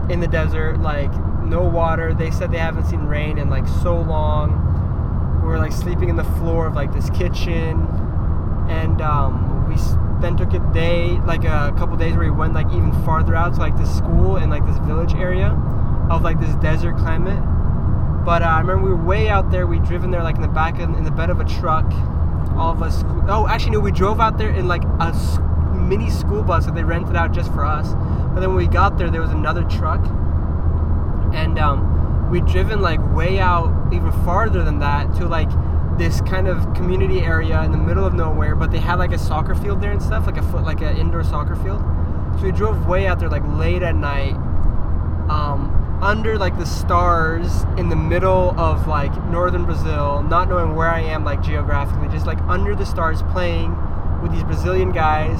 in 0.10 0.20
the 0.20 0.28
desert, 0.28 0.82
like 0.82 1.14
no 1.44 1.62
water. 1.64 2.14
They 2.14 2.32
said 2.32 2.52
they 2.52 2.58
haven't 2.58 2.86
seen 2.86 3.02
rain 3.02 3.38
in 3.38 3.50
like 3.50 3.68
so 3.68 4.02
long. 4.02 5.42
We 5.42 5.48
were 5.48 5.58
like 5.58 5.72
sleeping 5.72 6.10
in 6.10 6.16
the 6.16 6.24
floor 6.24 6.68
of 6.68 6.74
like 6.74 6.92
this 6.92 7.10
kitchen, 7.12 7.88
and 8.70 9.02
um, 9.02 9.68
we 9.68 9.76
then 10.22 10.38
took 10.38 10.54
a 10.54 10.60
day, 10.74 11.20
like 11.26 11.44
a 11.44 11.74
couple 11.78 11.98
days 11.98 12.16
where 12.16 12.32
we 12.32 12.32
went 12.32 12.54
like 12.54 12.68
even 12.68 12.92
farther 13.04 13.36
out 13.36 13.54
to 13.56 13.60
like 13.60 13.78
this 13.78 13.94
school 13.96 14.38
and 14.38 14.50
like 14.50 14.66
this 14.66 14.78
village 14.80 15.14
area 15.16 15.50
of 16.10 16.22
like 16.22 16.40
this 16.40 16.56
desert 16.56 16.98
climate. 16.98 17.44
But 18.26 18.42
uh, 18.42 18.46
I 18.46 18.60
remember 18.62 18.86
we 18.86 18.92
were 18.92 19.04
way 19.04 19.28
out 19.28 19.52
there. 19.52 19.68
We 19.68 19.80
driven 19.80 20.12
there 20.12 20.24
like 20.24 20.36
in 20.36 20.42
the 20.42 20.48
back 20.48 20.80
of, 20.80 20.90
in 20.98 21.04
the 21.04 21.12
bed 21.12 21.30
of 21.30 21.40
a 21.40 21.46
truck. 21.46 21.92
All 22.56 22.72
of 22.72 22.82
us. 22.82 23.04
Oh, 23.28 23.48
actually, 23.48 23.72
no. 23.72 23.80
We 23.80 23.92
drove 23.92 24.20
out 24.20 24.38
there 24.38 24.52
in 24.52 24.68
like 24.68 24.84
a 24.84 25.14
mini 25.74 26.10
school 26.10 26.44
bus 26.44 26.66
that 26.66 26.76
they 26.76 26.84
rented 26.84 27.16
out 27.16 27.32
just 27.34 27.52
for 27.52 27.66
us. 27.66 27.94
But 28.34 28.40
then 28.40 28.50
when 28.50 28.58
we 28.58 28.68
got 28.68 28.98
there, 28.98 29.10
there 29.10 29.22
was 29.22 29.32
another 29.32 29.64
truck, 29.64 30.06
and 31.34 31.60
um, 31.60 32.30
we'd 32.30 32.46
driven 32.46 32.82
like 32.82 33.00
way 33.14 33.40
out, 33.40 33.94
even 33.94 34.12
farther 34.24 34.64
than 34.64 34.80
that, 34.80 35.14
to 35.16 35.28
like 35.28 35.50
this 35.98 36.22
kind 36.22 36.48
of 36.48 36.74
community 36.74 37.22
area 37.22 37.62
in 37.64 37.72
the 37.72 37.78
middle 37.78 38.06
of 38.06 38.14
nowhere. 38.14 38.56
But 38.56 38.72
they 38.72 38.80
had 38.80 38.96
like 39.00 39.12
a 39.12 39.20
soccer 39.20 39.56
field 39.56 39.82
there 39.82 39.92
and 39.92 40.02
stuff, 40.02 40.26
like 40.26 40.38
a 40.38 40.44
foot, 40.44 40.64
like 40.64 40.82
an 40.82 40.98
indoor 40.98 41.24
soccer 41.24 41.56
field. 41.56 41.82
So 42.38 42.46
we 42.46 42.52
drove 42.52 42.88
way 42.88 43.08
out 43.08 43.20
there, 43.20 43.30
like 43.30 43.44
late 43.48 43.84
at 43.84 43.96
night, 43.96 44.34
um, 45.30 46.00
under 46.02 46.38
like 46.38 46.58
the 46.58 46.66
stars 46.66 47.64
in 47.78 47.90
the 47.90 47.96
middle 47.96 48.60
of 48.60 48.88
like 48.88 49.14
northern 49.26 49.66
Brazil, 49.66 50.24
not 50.24 50.50
knowing 50.50 50.76
where 50.76 50.90
I 50.90 51.02
am 51.02 51.24
like 51.24 51.42
geographically, 51.42 52.10
just 52.10 52.26
like 52.26 52.42
under 52.42 52.76
the 52.76 52.86
stars 52.86 53.22
playing 53.32 53.76
with 54.22 54.32
these 54.32 54.44
Brazilian 54.44 54.92
guys, 54.92 55.40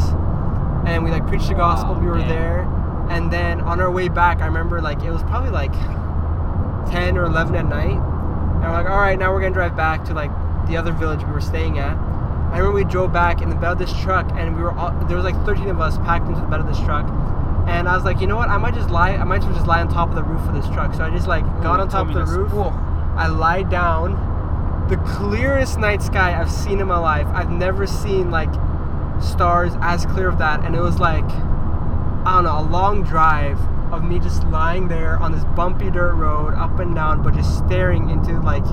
and 0.86 1.04
we 1.04 1.12
like 1.12 1.26
preached 1.28 1.48
the 1.48 1.56
gospel. 1.56 1.96
Wow, 1.96 2.00
we 2.02 2.08
were 2.08 2.16
man. 2.16 2.30
there, 2.30 2.62
and 3.10 3.32
then 3.32 3.60
on 3.62 3.82
our 3.82 3.92
way 3.92 4.08
back, 4.08 4.42
I 4.42 4.46
remember 4.46 4.82
like 4.82 5.02
it 5.04 5.12
was 5.12 5.24
probably 5.24 5.50
like 5.50 5.74
ten 6.92 7.18
or 7.18 7.26
eleven 7.26 7.56
at 7.56 7.66
night, 7.66 7.98
and 7.98 8.64
we're 8.64 8.72
like, 8.72 8.90
all 8.90 9.00
right, 9.00 9.18
now 9.18 9.34
we're 9.34 9.42
gonna 9.42 9.54
drive 9.54 9.76
back 9.76 10.06
to 10.06 10.14
like 10.14 10.32
the 10.68 10.78
other 10.78 10.92
village 10.92 11.24
we 11.24 11.32
were 11.32 11.42
staying 11.42 11.80
at. 11.80 11.98
I 11.98 12.58
remember 12.58 12.74
we 12.74 12.84
drove 12.84 13.12
back 13.12 13.42
in 13.42 13.50
the 13.50 13.56
bed 13.56 13.72
of 13.72 13.80
this 13.80 13.94
truck, 14.02 14.30
and 14.34 14.56
we 14.56 14.62
were 14.62 14.72
all, 14.72 14.92
there 15.08 15.18
was 15.18 15.26
like 15.26 15.36
13 15.46 15.70
of 15.70 15.82
us 15.82 15.98
packed 16.00 16.28
into 16.28 16.40
the 16.40 16.48
bed 16.48 16.60
of 16.60 16.68
this 16.68 16.80
truck. 16.80 17.08
And 17.68 17.88
I 17.88 17.96
was 17.96 18.04
like, 18.04 18.20
you 18.20 18.28
know 18.28 18.36
what? 18.36 18.50
I 18.50 18.58
might 18.58 18.74
just 18.74 18.90
lie. 18.90 19.12
I 19.12 19.24
might 19.24 19.38
as 19.38 19.46
well 19.46 19.56
just 19.56 19.68
lie 19.68 19.80
on 19.80 19.88
top 19.88 20.10
of 20.10 20.16
the 20.16 20.24
roof 20.24 20.42
of 20.48 20.54
this 20.54 20.68
truck. 20.68 20.94
So 20.94 21.04
I 21.04 21.10
just 21.10 21.28
like 21.28 21.46
got 21.62 21.80
on 21.80 21.90
top 21.90 22.08
of 22.10 22.14
the 22.14 22.26
roof. 22.26 22.52
I 23.16 23.28
lied 23.28 23.70
down. 23.70 24.32
The 24.90 24.98
clearest 24.98 25.80
night 25.80 26.02
sky 26.02 26.40
I've 26.40 26.52
seen 26.52 26.80
in 26.82 26.88
my 26.88 26.98
life. 26.98 27.26
I've 27.28 27.50
never 27.50 27.88
seen 27.88 28.32
like 28.32 28.54
stars 29.22 29.74
as 29.82 30.06
clear 30.06 30.28
of 30.28 30.38
that. 30.40 30.66
And 30.66 30.76
it 30.76 30.82
was 30.82 31.00
like, 31.00 31.24
I 31.24 32.36
don't 32.36 32.44
know, 32.44 32.60
a 32.60 32.68
long 32.70 33.04
drive 33.04 33.60
of 33.94 34.04
me 34.04 34.20
just 34.20 34.44
lying 34.46 34.88
there 34.90 35.18
on 35.18 35.32
this 35.32 35.46
bumpy 35.56 35.90
dirt 35.90 36.16
road, 36.16 36.54
up 36.56 36.80
and 36.80 36.94
down, 36.94 37.24
but 37.24 37.34
just 37.34 37.58
staring 37.60 38.10
into 38.10 38.40
like 38.42 38.66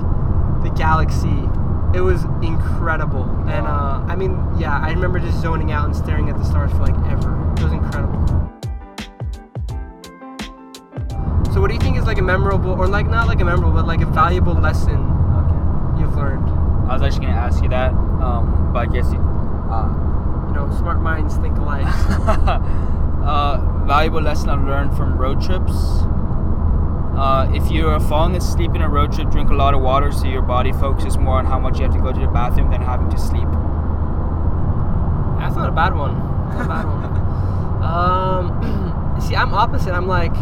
the 0.63 0.71
galaxy. 0.75 1.47
It 1.93 2.01
was 2.01 2.23
incredible. 2.41 3.23
And 3.47 3.67
uh, 3.67 4.03
I 4.07 4.15
mean, 4.15 4.37
yeah, 4.57 4.77
I 4.79 4.91
remember 4.91 5.19
just 5.19 5.41
zoning 5.41 5.71
out 5.71 5.85
and 5.85 5.95
staring 5.95 6.29
at 6.29 6.37
the 6.37 6.43
stars 6.45 6.71
for 6.71 6.79
like 6.79 6.95
ever. 7.11 7.53
It 7.57 7.63
was 7.63 7.73
incredible. 7.73 8.19
So, 11.53 11.59
what 11.59 11.67
do 11.67 11.73
you 11.73 11.81
think 11.81 11.97
is 11.97 12.05
like 12.05 12.17
a 12.17 12.21
memorable, 12.21 12.71
or 12.71 12.87
like 12.87 13.07
not 13.07 13.27
like 13.27 13.41
a 13.41 13.45
memorable, 13.45 13.73
but 13.73 13.85
like 13.85 14.01
a 14.01 14.05
valuable 14.05 14.53
lesson 14.53 14.99
you've 15.99 16.15
learned? 16.15 16.47
I 16.89 16.93
was 16.93 17.01
actually 17.01 17.25
gonna 17.25 17.37
ask 17.37 17.61
you 17.61 17.69
that, 17.69 17.91
um, 17.91 18.71
but 18.73 18.79
I 18.79 18.85
guess 18.91 19.11
you. 19.11 19.19
Uh, 19.19 20.07
You 20.51 20.57
know, 20.57 20.67
smart 20.79 20.99
minds 21.01 21.35
think 21.37 21.57
alike. 21.57 21.87
uh, 23.23 23.55
valuable 23.87 24.21
lesson 24.21 24.49
I've 24.49 24.65
learned 24.67 24.95
from 24.97 25.17
road 25.17 25.41
trips. 25.41 25.71
Uh, 27.15 27.49
if 27.53 27.69
you're 27.69 27.99
falling 27.99 28.35
asleep 28.35 28.73
in 28.73 28.81
a 28.81 28.89
road 28.89 29.11
trip, 29.11 29.29
drink 29.29 29.49
a 29.49 29.53
lot 29.53 29.73
of 29.73 29.81
water 29.81 30.11
so 30.11 30.27
your 30.27 30.41
body 30.41 30.71
focuses 30.71 31.17
more 31.17 31.37
on 31.37 31.45
how 31.45 31.59
much 31.59 31.77
you 31.77 31.83
have 31.83 31.93
to 31.93 31.99
go 31.99 32.11
to 32.11 32.19
the 32.19 32.27
bathroom 32.27 32.71
than 32.71 32.81
having 32.81 33.09
to 33.09 33.17
sleep. 33.17 33.47
That's 35.37 35.55
not 35.55 35.69
a 35.69 35.71
bad 35.71 35.95
one. 35.95 36.17
Not 36.49 36.65
a 36.65 36.67
bad 36.67 36.85
one. 36.85 37.21
Um, 37.81 39.17
see, 39.21 39.35
I'm 39.35 39.55
opposite. 39.55 39.91
I'm 39.91 40.07
like, 40.07 40.33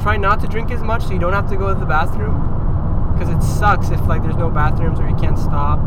try 0.00 0.16
not 0.16 0.40
to 0.40 0.46
drink 0.46 0.70
as 0.70 0.82
much 0.82 1.04
so 1.04 1.12
you 1.12 1.18
don't 1.18 1.34
have 1.34 1.48
to 1.50 1.56
go 1.56 1.72
to 1.72 1.78
the 1.78 1.86
bathroom. 1.86 3.12
Because 3.12 3.28
it 3.28 3.42
sucks 3.42 3.90
if 3.90 4.00
like 4.06 4.22
there's 4.22 4.36
no 4.36 4.48
bathrooms 4.50 4.98
or 4.98 5.08
you 5.08 5.14
can't 5.16 5.38
stop. 5.38 5.78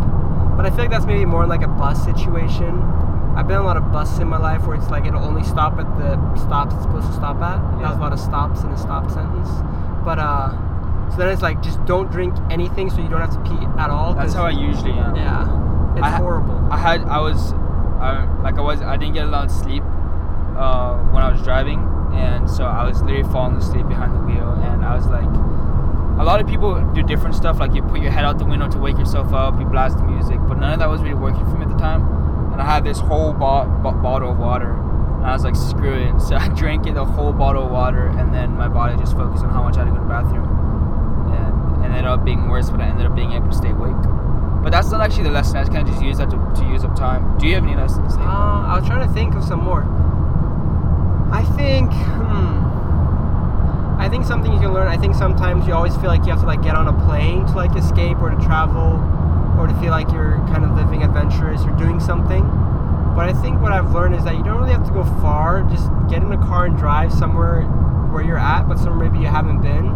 But 0.56 0.66
I 0.66 0.70
feel 0.70 0.80
like 0.80 0.92
that's 0.92 1.08
maybe 1.08 1.26
more 1.26 1.48
like 1.48 1.64
a 1.64 1.68
bus 1.68 2.04
situation. 2.06 2.82
I've 3.36 3.48
been 3.48 3.58
on 3.58 3.64
a 3.64 3.68
lot 3.68 3.78
of 3.78 3.92
buses 3.92 4.20
in 4.20 4.28
my 4.28 4.38
life 4.38 4.68
where 4.68 4.76
it's 4.76 4.90
like 4.90 5.06
it'll 5.06 5.24
only 5.24 5.44
stop 5.44 5.80
at 5.80 5.88
the 5.98 6.18
stops 6.36 6.76
it's 6.76 6.84
supposed 6.84 7.08
to 7.08 7.14
stop 7.14 7.38
at. 7.38 7.58
That 7.80 7.90
was 7.90 7.98
a 7.98 8.02
lot 8.02 8.14
of 8.14 8.20
stops 8.20 8.62
in 8.62 8.70
a 8.70 8.78
stop 8.78 9.10
sentence. 9.10 9.50
But 10.04 10.20
uh, 10.20 10.52
so 11.12 11.18
then 11.18 11.30
it's 11.30 11.42
like 11.42 11.62
just 11.62 11.84
don't 11.86 12.12
drink 12.12 12.34
anything 12.50 12.90
so 12.90 13.02
you 13.02 13.10
don't 13.10 13.22
have 13.22 13.34
to 13.34 13.42
pee 13.50 13.66
at 13.80 13.90
all. 13.90 14.14
That's 14.14 14.34
how 14.34 14.46
I 14.46 14.52
usually 14.52 14.92
am. 14.94 15.16
Yeah, 15.16 15.94
it's 15.94 16.02
I 16.04 16.10
ha- 16.10 16.18
horrible. 16.18 16.58
I 16.72 16.78
had 16.78 17.02
I 17.04 17.20
was 17.20 17.54
I, 18.02 18.26
like 18.42 18.56
I 18.58 18.62
was 18.62 18.82
I 18.82 18.98
didn't 18.98 19.14
get 19.14 19.26
a 19.26 19.30
lot 19.30 19.46
of 19.46 19.52
sleep 19.52 19.84
uh, 20.58 20.98
when 21.12 21.22
I 21.24 21.32
was 21.32 21.42
driving, 21.44 21.80
and 22.14 22.50
so 22.50 22.66
I 22.66 22.84
was 22.88 23.02
literally 23.02 23.30
falling 23.32 23.58
asleep 23.58 23.88
behind 23.88 24.16
the 24.16 24.20
wheel, 24.22 24.50
and 24.64 24.84
I 24.84 24.96
was 24.96 25.06
like, 25.08 25.26
a 26.20 26.24
lot 26.24 26.42
of 26.42 26.48
people 26.48 26.80
do 26.94 27.04
different 27.04 27.36
stuff. 27.36 27.60
Like 27.60 27.74
you 27.74 27.84
put 27.84 28.00
your 28.02 28.12
head 28.12 28.26
out 28.26 28.40
the 28.40 28.46
window 28.46 28.70
to 28.70 28.78
wake 28.80 28.98
yourself 28.98 29.34
up, 29.34 29.60
you 29.60 29.66
blast 29.66 29.98
the 29.98 30.04
music, 30.04 30.40
but 30.48 30.58
none 30.58 30.74
of 30.74 30.80
that 30.80 30.90
was 30.90 31.02
really 31.02 31.14
working 31.16 31.46
for 31.46 31.58
me 31.58 31.64
at 31.64 31.70
the 31.70 31.78
time. 31.78 32.02
And 32.54 32.62
I 32.62 32.66
had 32.66 32.84
this 32.84 33.00
whole 33.00 33.32
bo- 33.34 33.66
bo- 33.82 33.94
bottle 33.94 34.32
of 34.32 34.38
water, 34.40 34.74
and 35.22 35.30
I 35.30 35.34
was 35.34 35.44
like, 35.44 35.56
screw 35.56 35.94
it. 35.94 36.20
So 36.20 36.36
I 36.44 36.50
drank 36.50 36.88
it, 36.88 36.96
the 36.96 37.06
whole 37.06 37.32
bottle 37.32 37.66
of 37.66 37.72
water, 37.72 38.08
and 38.08 38.34
then 38.34 38.58
my 38.58 38.68
body 38.68 38.98
just 38.98 39.16
focused 39.16 39.44
on 39.44 39.52
how 39.52 39.62
much 39.62 39.78
I 39.78 39.86
had 39.86 39.86
to 39.86 39.92
go 39.92 39.98
to 39.98 40.04
the 40.04 40.10
bathroom, 40.10 40.50
and, 41.30 41.86
and 41.86 41.94
it 41.94 41.98
ended 41.98 42.06
up 42.06 42.26
being 42.26 42.50
worse, 42.50 42.70
but 42.72 42.82
I 42.82 42.88
ended 42.88 43.06
up 43.06 43.16
being 43.16 43.34
able 43.34 43.50
to 43.50 43.56
stay 43.56 43.70
awake. 43.70 43.96
But 44.64 44.72
that's 44.72 44.90
not 44.90 45.02
actually 45.02 45.24
the 45.24 45.32
lesson. 45.32 45.58
I 45.58 45.62
just 45.62 45.72
kind 45.72 45.88
of 45.88 45.94
just 45.94 46.04
use 46.04 46.18
that 46.18 46.30
to, 46.30 46.38
to 46.38 46.66
use 46.68 46.84
up 46.84 46.96
time. 46.96 47.38
Do 47.38 47.48
you 47.48 47.56
have 47.56 47.64
any 47.64 47.76
lessons? 47.76 48.14
Uh, 48.14 48.22
I 48.22 48.78
was 48.80 48.88
trying 48.88 49.08
to 49.08 49.14
think 49.14 49.34
of 49.36 49.44
some 49.44 49.64
more. 49.64 49.82
I 51.32 51.44
think, 51.56 51.92
hmm. 51.94 52.62
I 54.00 54.10
think 54.10 54.26
something 54.26 54.52
you 54.52 54.60
can 54.60 54.74
learn. 54.74 54.88
I 54.88 54.98
think 54.98 55.16
sometimes 55.16 55.66
you 55.68 55.74
always 55.74 55.96
feel 55.98 56.08
like 56.08 56.26
you 56.26 56.32
have 56.32 56.42
to 56.42 56.46
like 56.46 56.62
get 56.62 56.76
on 56.76 56.88
a 56.88 57.06
plane 57.06 57.46
to 57.48 57.54
like 57.54 57.76
escape 57.76 58.22
or 58.22 58.30
to 58.30 58.38
travel, 58.38 58.98
or 59.58 59.68
to 59.68 59.74
feel 59.80 59.92
like 59.92 60.12
you're 60.12 60.38
kind 60.50 60.66
of 60.66 60.72
living 60.72 61.04
adventurous 61.04 61.62
or 61.62 61.72
doing 61.78 62.00
something. 62.00 62.44
But 63.16 63.30
I 63.30 63.34
think 63.34 63.62
what 63.62 63.72
I've 63.72 63.92
learned 63.92 64.16
is 64.16 64.24
that 64.24 64.38
you 64.38 64.44
don't 64.44 64.58
really 64.58 64.72
have 64.72 64.86
to 64.88 64.94
go 64.94 65.04
far. 65.22 65.64
Just 65.70 65.90
get 66.10 66.22
in 66.24 66.32
a 66.32 66.38
car 66.38 66.66
and 66.66 66.78
drive 66.78 67.12
somewhere 67.12 67.64
where 68.12 68.24
you're 68.24 68.40
at, 68.40 68.68
but 68.68 68.78
somewhere 68.78 69.10
maybe 69.10 69.24
you 69.24 69.30
haven't 69.30 69.62
been. 69.62 69.88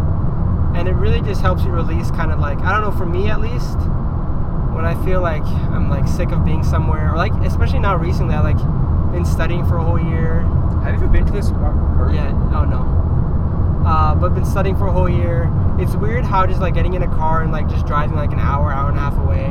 And 0.75 0.87
it 0.87 0.93
really 0.95 1.21
just 1.21 1.41
helps 1.41 1.63
you 1.63 1.71
release 1.71 2.11
kind 2.11 2.31
of 2.31 2.39
like 2.39 2.59
I 2.59 2.71
don't 2.71 2.81
know 2.81 2.97
for 2.97 3.05
me 3.05 3.29
at 3.29 3.39
least 3.39 3.77
when 4.75 4.83
I 4.83 4.93
feel 5.05 5.21
like 5.21 5.43
I'm 5.43 5.89
like 5.89 6.07
sick 6.07 6.31
of 6.31 6.43
being 6.43 6.63
somewhere, 6.63 7.13
or 7.13 7.17
like 7.17 7.31
especially 7.45 7.79
now 7.79 7.95
recently, 7.95 8.35
I 8.35 8.41
like 8.41 8.57
been 9.13 9.25
studying 9.25 9.65
for 9.65 9.77
a 9.77 9.83
whole 9.83 9.99
year. 9.99 10.41
Have 10.83 10.95
you 10.95 11.05
ever 11.05 11.07
been 11.07 11.25
to 11.25 11.31
this? 11.31 11.49
Or, 11.49 12.11
Yeah, 12.13 12.31
oh 12.53 12.65
no. 12.65 12.83
Uh, 13.87 14.13
but 14.15 14.35
been 14.35 14.45
studying 14.45 14.75
for 14.75 14.87
a 14.87 14.91
whole 14.91 15.07
year. 15.09 15.49
It's 15.79 15.95
weird 15.95 16.25
how 16.25 16.45
just 16.45 16.59
like 16.59 16.73
getting 16.73 16.93
in 16.93 17.03
a 17.03 17.07
car 17.07 17.41
and 17.41 17.51
like 17.51 17.69
just 17.69 17.85
driving 17.85 18.17
like 18.17 18.31
an 18.33 18.39
hour, 18.39 18.71
hour 18.73 18.89
and 18.89 18.97
a 18.97 19.01
half 19.01 19.17
away, 19.17 19.47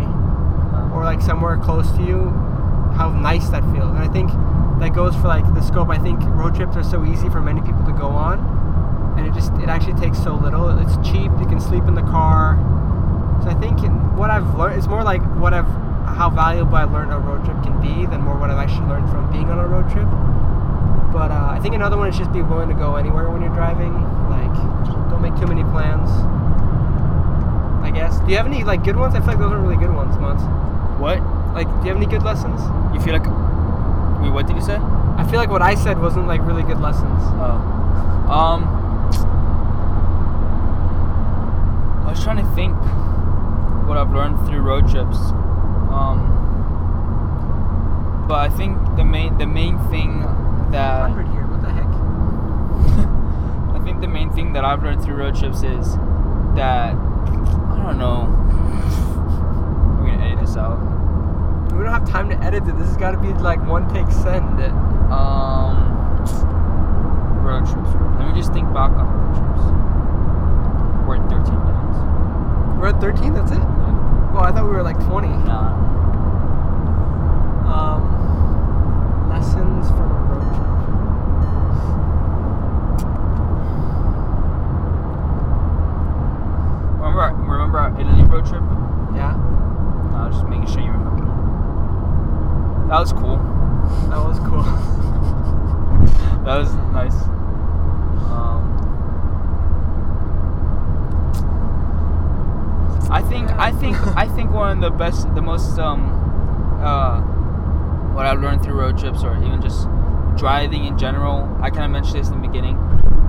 or 0.94 1.04
like 1.04 1.22
somewhere 1.22 1.56
close 1.56 1.90
to 1.92 2.02
you, 2.02 2.28
how 2.96 3.10
nice 3.10 3.48
that 3.50 3.62
feels. 3.74 3.90
And 3.90 3.98
I 3.98 4.08
think 4.08 4.30
that 4.80 4.94
goes 4.94 5.14
for 5.16 5.28
like 5.28 5.44
the 5.54 5.62
scope. 5.62 5.88
I 5.88 5.98
think 5.98 6.20
road 6.34 6.54
trips 6.54 6.76
are 6.76 6.82
so 6.84 7.04
easy 7.04 7.28
for 7.28 7.40
many 7.40 7.60
people 7.60 7.84
to 7.84 7.92
go 7.92 8.08
on, 8.08 8.38
and 9.18 9.26
it 9.26 9.34
just 9.34 9.52
it 9.54 9.68
actually 9.68 9.94
takes 10.00 10.22
so 10.22 10.34
little. 10.34 10.68
It's 10.78 10.96
cheap. 11.06 11.30
You 11.40 11.46
can 11.46 11.60
sleep 11.60 11.84
in 11.84 11.94
the 11.94 12.02
car. 12.02 12.56
So 13.42 13.50
I 13.50 13.54
think 13.54 13.82
in- 13.82 14.16
what 14.16 14.30
I've 14.30 14.54
learned 14.56 14.78
it's 14.78 14.86
more 14.86 15.02
like 15.02 15.22
what 15.36 15.52
I've 15.54 15.68
how 16.18 16.30
valuable 16.30 16.76
I 16.76 16.84
learned 16.84 17.12
a 17.12 17.18
road 17.18 17.44
trip 17.44 17.62
can 17.62 17.80
be 17.80 18.06
than 18.06 18.20
more 18.22 18.38
what 18.38 18.50
I've 18.50 18.58
actually 18.58 18.86
learned 18.86 19.08
from 19.10 19.30
being 19.32 19.50
on 19.50 19.58
a 19.58 19.66
road 19.66 19.90
trip. 19.90 20.06
But 21.12 21.30
uh, 21.30 21.48
I 21.50 21.58
think 21.60 21.74
another 21.74 21.96
one 21.96 22.08
is 22.08 22.16
just 22.18 22.32
be 22.32 22.42
willing 22.42 22.68
to 22.68 22.74
go 22.74 22.96
anywhere 22.96 23.30
when 23.30 23.40
you're 23.42 23.54
driving. 23.54 23.94
Like, 24.28 24.52
don't 25.10 25.22
make 25.22 25.34
too 25.36 25.46
many 25.46 25.62
plans. 25.70 26.10
I 27.82 27.90
guess. 27.90 28.18
Do 28.20 28.30
you 28.30 28.36
have 28.36 28.46
any 28.46 28.64
like 28.64 28.82
good 28.84 28.96
ones? 28.96 29.14
I 29.14 29.18
feel 29.20 29.28
like 29.28 29.38
those 29.38 29.52
are 29.52 29.60
really 29.60 29.76
good 29.76 29.94
ones, 29.94 30.16
Mons. 30.18 30.42
What? 31.00 31.18
Like, 31.54 31.68
do 31.68 31.86
you 31.86 31.88
have 31.88 31.96
any 31.96 32.06
good 32.06 32.24
lessons? 32.24 32.60
You 32.92 33.00
feel 33.00 33.12
like? 33.12 33.26
Wait, 34.20 34.30
what 34.30 34.46
did 34.46 34.56
you 34.56 34.62
say? 34.62 34.74
I 34.76 35.24
feel 35.30 35.38
like 35.38 35.50
what 35.50 35.62
I 35.62 35.76
said 35.76 36.00
wasn't 36.00 36.26
like 36.26 36.42
really 36.42 36.64
good 36.64 36.80
lessons. 36.80 37.20
Oh. 37.38 37.70
Um. 38.28 38.64
I 42.04 42.10
was 42.10 42.22
trying 42.24 42.44
to 42.44 42.54
think 42.54 42.74
what 43.86 43.96
I've 43.96 44.10
learned 44.10 44.44
through 44.46 44.62
road 44.62 44.90
trips. 44.90 45.16
Um. 45.94 46.32
But 48.26 48.40
I 48.40 48.48
think 48.48 48.76
the 48.96 49.04
main 49.04 49.38
the 49.38 49.46
main 49.46 49.78
thing 49.90 50.22
that 50.72 51.02
Hundred 51.02 51.28
here. 51.28 51.46
What 51.46 51.62
the 51.62 51.70
heck? 51.70 51.86
I 53.80 53.84
think 53.84 54.00
the 54.00 54.08
main 54.08 54.32
thing 54.32 54.54
that 54.54 54.64
I've 54.64 54.82
learned 54.82 55.04
through 55.04 55.16
road 55.16 55.36
trips 55.36 55.62
is 55.62 55.94
that 56.56 56.94
I 56.96 57.80
don't 57.84 57.98
know. 57.98 58.26
We're 60.00 60.10
gonna 60.10 60.24
edit 60.24 60.40
this 60.40 60.56
out. 60.56 60.93
We 61.76 61.82
don't 61.82 61.92
have 61.92 62.08
time 62.08 62.28
to 62.30 62.36
edit 62.42 62.66
it. 62.68 62.76
This 62.78 62.88
has 62.88 62.96
got 62.96 63.10
to 63.12 63.18
be 63.18 63.32
like 63.34 63.60
one 63.66 63.88
take 63.92 64.10
send. 64.10 64.60
It. 64.60 64.70
Um, 65.10 65.76
road 67.44 67.66
trips. 67.66 67.90
Let 68.18 68.28
me 68.28 68.34
just 68.40 68.52
think 68.52 68.72
back 68.72 68.90
on 68.92 69.06
road 69.06 69.34
trips. 69.34 69.64
We're 71.06 71.16
at 71.16 71.28
13 71.28 71.54
minutes. 71.66 71.98
We're 72.80 72.88
at 72.88 73.00
13. 73.00 73.34
That's 73.34 73.50
it. 73.52 73.58
Well, 73.58 74.42
I 74.44 74.52
thought 74.52 74.64
we 74.64 74.70
were 74.70 74.82
like 74.82 74.98
20. 75.04 75.28
Nah. 75.28 75.82
Um, 77.74 79.28
lessons 79.28 79.88
from 79.88 80.10
a 80.10 80.14
road 80.30 80.42
trip. 80.54 80.70
Remember, 87.00 87.52
remember 87.52 87.78
our 87.78 88.00
Italy 88.00 88.22
road 88.24 88.46
trip? 88.46 88.62
Yeah, 89.14 89.34
No, 90.12 90.28
just 90.32 90.46
making 90.48 90.66
sure 90.66 90.80
you 90.82 90.90
remember. 90.90 91.24
That 92.94 93.00
was 93.00 93.12
cool. 93.12 93.38
that 94.08 94.24
was 94.24 94.38
cool. 94.38 94.62
That 96.44 96.58
was 96.58 96.72
nice. 96.92 97.14
Um, 98.30 98.70
I 103.10 103.20
think 103.22 103.50
I 103.50 103.72
think 103.72 103.96
I 104.16 104.28
think 104.28 104.52
one 104.52 104.76
of 104.76 104.80
the 104.80 104.96
best, 104.96 105.34
the 105.34 105.42
most 105.42 105.76
um, 105.76 106.04
uh, 106.84 107.20
what 108.14 108.26
I've 108.26 108.40
learned 108.40 108.62
through 108.62 108.74
road 108.74 108.96
trips 108.96 109.24
or 109.24 109.36
even 109.38 109.60
just 109.60 109.88
driving 110.36 110.84
in 110.84 110.96
general. 110.96 111.52
I 111.60 111.70
kind 111.70 111.86
of 111.86 111.90
mentioned 111.90 112.20
this 112.20 112.28
in 112.28 112.40
the 112.40 112.46
beginning, 112.46 112.78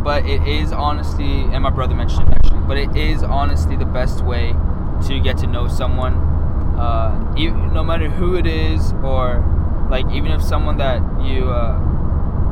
but 0.04 0.28
it 0.28 0.48
is 0.48 0.72
honestly, 0.72 1.42
and 1.42 1.64
my 1.64 1.72
brother 1.72 1.96
mentioned 1.96 2.30
it 2.30 2.36
actually, 2.36 2.60
but 2.68 2.78
it 2.78 2.96
is 2.96 3.24
honestly 3.24 3.76
the 3.76 3.86
best 3.86 4.24
way 4.24 4.54
to 5.08 5.20
get 5.20 5.40
to 5.40 5.48
know 5.48 5.68
someone, 5.68 6.14
uh, 6.78 7.34
even, 7.36 7.74
no 7.74 7.84
matter 7.84 8.08
who 8.12 8.36
it 8.36 8.46
is 8.46 8.94
or 9.04 9.55
like 9.90 10.06
even 10.12 10.32
if 10.32 10.42
someone 10.42 10.78
that 10.78 11.02
you 11.24 11.50
uh, 11.50 11.78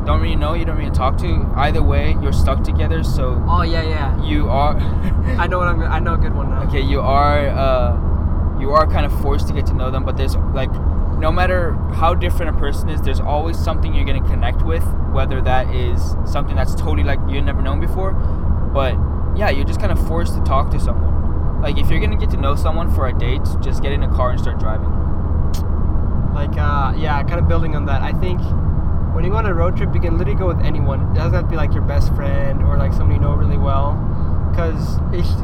don't 0.06 0.22
really 0.22 0.36
know, 0.36 0.54
you 0.54 0.66
don't 0.66 0.78
really 0.78 0.92
talk 0.92 1.18
to. 1.20 1.50
Either 1.56 1.82
way, 1.82 2.16
you're 2.22 2.34
stuck 2.34 2.64
together, 2.64 3.04
so 3.04 3.44
Oh 3.48 3.62
yeah, 3.64 3.84
yeah. 3.84 4.24
you 4.24 4.50
are. 4.50 4.78
I 5.40 5.48
know 5.48 5.60
what 5.60 5.68
I'm. 5.68 5.82
I 5.84 6.00
know 6.00 6.14
a 6.16 6.18
good 6.18 6.34
one 6.36 6.50
now. 6.50 6.64
okay, 6.64 6.82
you 6.82 7.02
are. 7.02 7.48
Uh, 7.50 8.60
you 8.60 8.72
are 8.72 8.86
kind 8.88 9.06
of 9.06 9.22
forced 9.22 9.48
to 9.48 9.54
get 9.54 9.66
to 9.68 9.74
know 9.74 9.92
them, 9.92 10.06
but 10.06 10.16
there's 10.18 10.36
like 10.54 10.72
no 11.18 11.32
matter 11.32 11.74
how 11.94 12.14
different 12.14 12.56
a 12.56 12.60
person 12.60 12.90
is, 12.90 13.02
there's 13.02 13.20
always 13.20 13.58
something 13.58 13.94
you're 13.94 14.06
gonna 14.06 14.28
connect 14.28 14.62
with, 14.62 14.84
whether 15.12 15.42
that 15.42 15.74
is 15.74 16.16
something 16.26 16.56
that's 16.56 16.76
totally 16.76 17.04
like 17.04 17.20
you've 17.30 17.44
never 17.46 17.62
known 17.62 17.80
before. 17.80 18.12
But 18.12 18.94
yeah, 19.38 19.50
you're 19.50 19.66
just 19.66 19.80
kind 19.80 19.92
of 19.92 20.08
forced 20.08 20.36
to 20.36 20.42
talk 20.44 20.70
to 20.72 20.80
someone. 20.80 21.62
Like 21.62 21.78
if 21.78 21.90
you're 21.90 22.00
gonna 22.00 22.18
get 22.18 22.30
to 22.32 22.38
know 22.38 22.56
someone 22.56 22.94
for 22.94 23.08
a 23.08 23.18
date, 23.18 23.42
just 23.62 23.82
get 23.82 23.92
in 23.94 24.04
a 24.04 24.10
car 24.10 24.32
and 24.32 24.40
start 24.40 24.60
driving. 24.60 24.90
Like, 26.34 26.58
uh, 26.58 26.94
yeah, 26.98 27.22
kind 27.24 27.40
of 27.40 27.48
building 27.48 27.76
on 27.76 27.86
that. 27.86 28.02
I 28.02 28.12
think 28.14 28.42
when 29.14 29.24
you 29.24 29.30
go 29.30 29.38
on 29.38 29.46
a 29.46 29.54
road 29.54 29.78
trip, 29.78 29.94
you 29.94 30.02
can 30.02 30.18
literally 30.18 30.38
go 30.38 30.48
with 30.48 30.60
anyone. 30.62 31.12
It 31.12 31.16
doesn't 31.16 31.34
have 31.34 31.44
to 31.44 31.50
be 31.50 31.56
like 31.56 31.74
your 31.74 31.84
best 31.84 32.14
friend 32.16 32.64
or 32.64 32.78
like 32.78 32.94
somebody 32.94 33.16
you 33.16 33.22
know 33.22 33.34
really 33.34 33.58
well. 33.58 33.94
Because, 34.52 35.00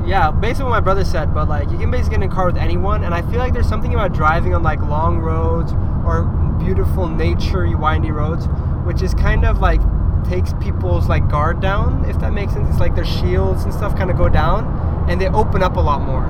yeah, 0.06 0.30
basically 0.32 0.66
what 0.66 0.72
my 0.72 0.80
brother 0.80 1.04
said, 1.04 1.34
but 1.34 1.48
like, 1.48 1.70
you 1.72 1.78
can 1.78 1.90
basically 1.90 2.18
get 2.18 2.24
in 2.26 2.32
a 2.32 2.34
car 2.34 2.46
with 2.46 2.58
anyone. 2.58 3.04
And 3.04 3.14
I 3.14 3.22
feel 3.24 3.40
like 3.40 3.54
there's 3.54 3.68
something 3.70 3.94
about 3.94 4.14
driving 4.14 4.54
on 4.54 4.62
like 4.64 4.82
long 4.82 5.20
roads 5.20 5.74
or 6.06 6.24
beautiful 6.60 7.08
nature, 7.08 7.66
windy 7.78 8.12
roads, 8.12 8.48
which 8.86 9.02
is 9.02 9.14
kind 9.14 9.46
of 9.46 9.60
like 9.60 9.82
takes 10.28 10.54
people's 10.62 11.08
like 11.08 11.28
guard 11.30 11.62
down, 11.62 12.06
if 12.06 12.20
that 12.20 12.34
makes 12.34 12.54
sense. 12.54 12.70
It's 12.70 12.80
like 12.80 12.96
their 12.96 13.06
shields 13.06 13.64
and 13.64 13.74
stuff 13.74 13.96
kind 13.96 14.12
of 14.12 14.18
go 14.18 14.30
down 14.30 15.08
and 15.10 15.20
they 15.20 15.28
open 15.30 15.64
up 15.64 15.76
a 15.76 15.80
lot 15.80 16.02
more. 16.02 16.26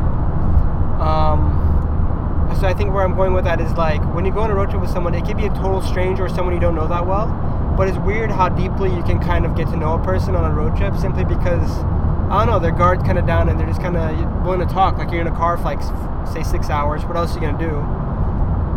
Um, 1.02 1.59
so 2.58 2.68
I 2.68 2.74
think 2.74 2.94
where 2.94 3.04
I'm 3.04 3.16
going 3.16 3.34
with 3.34 3.46
that 3.46 3.62
is 3.62 3.72
like 3.74 4.02
when 4.14 4.26
you 4.26 4.32
go 4.32 4.40
on 4.40 4.52
a 4.52 4.56
road 4.56 4.70
trip 4.70 4.82
with 4.82 4.90
someone, 4.92 5.14
it 5.14 5.26
could 5.26 5.38
be 5.38 5.46
a 5.46 5.50
total 5.50 5.82
stranger 5.82 6.26
or 6.26 6.30
someone 6.30 6.54
you 6.54 6.60
don't 6.60 6.76
know 6.76 6.88
that 6.88 7.06
well. 7.06 7.28
But 7.78 7.88
it's 7.88 7.98
weird 8.00 8.32
how 8.32 8.50
deeply 8.50 8.94
you 8.94 9.04
can 9.04 9.20
kind 9.20 9.46
of 9.46 9.56
get 9.56 9.68
to 9.70 9.78
know 9.78 9.94
a 9.94 10.04
person 10.04 10.36
on 10.36 10.50
a 10.50 10.54
road 10.54 10.76
trip 10.76 10.96
simply 10.98 11.24
because 11.24 11.70
I 12.30 12.46
don't 12.46 12.48
know 12.48 12.60
their 12.60 12.72
guard's 12.72 13.04
kind 13.04 13.18
of 13.18 13.26
down 13.26 13.50
and 13.50 13.60
they're 13.60 13.68
just 13.68 13.82
kind 13.82 13.96
of 13.96 14.46
willing 14.46 14.66
to 14.66 14.74
talk. 14.74 14.98
Like 14.98 15.12
you're 15.12 15.22
in 15.22 15.28
a 15.28 15.36
car 15.36 15.58
for 15.58 15.64
like 15.64 15.82
say 16.28 16.44
six 16.44 16.70
hours. 16.70 17.06
What 17.06 17.16
else 17.16 17.32
are 17.32 17.36
you 17.36 17.42
gonna 17.42 17.58
do? 17.58 17.76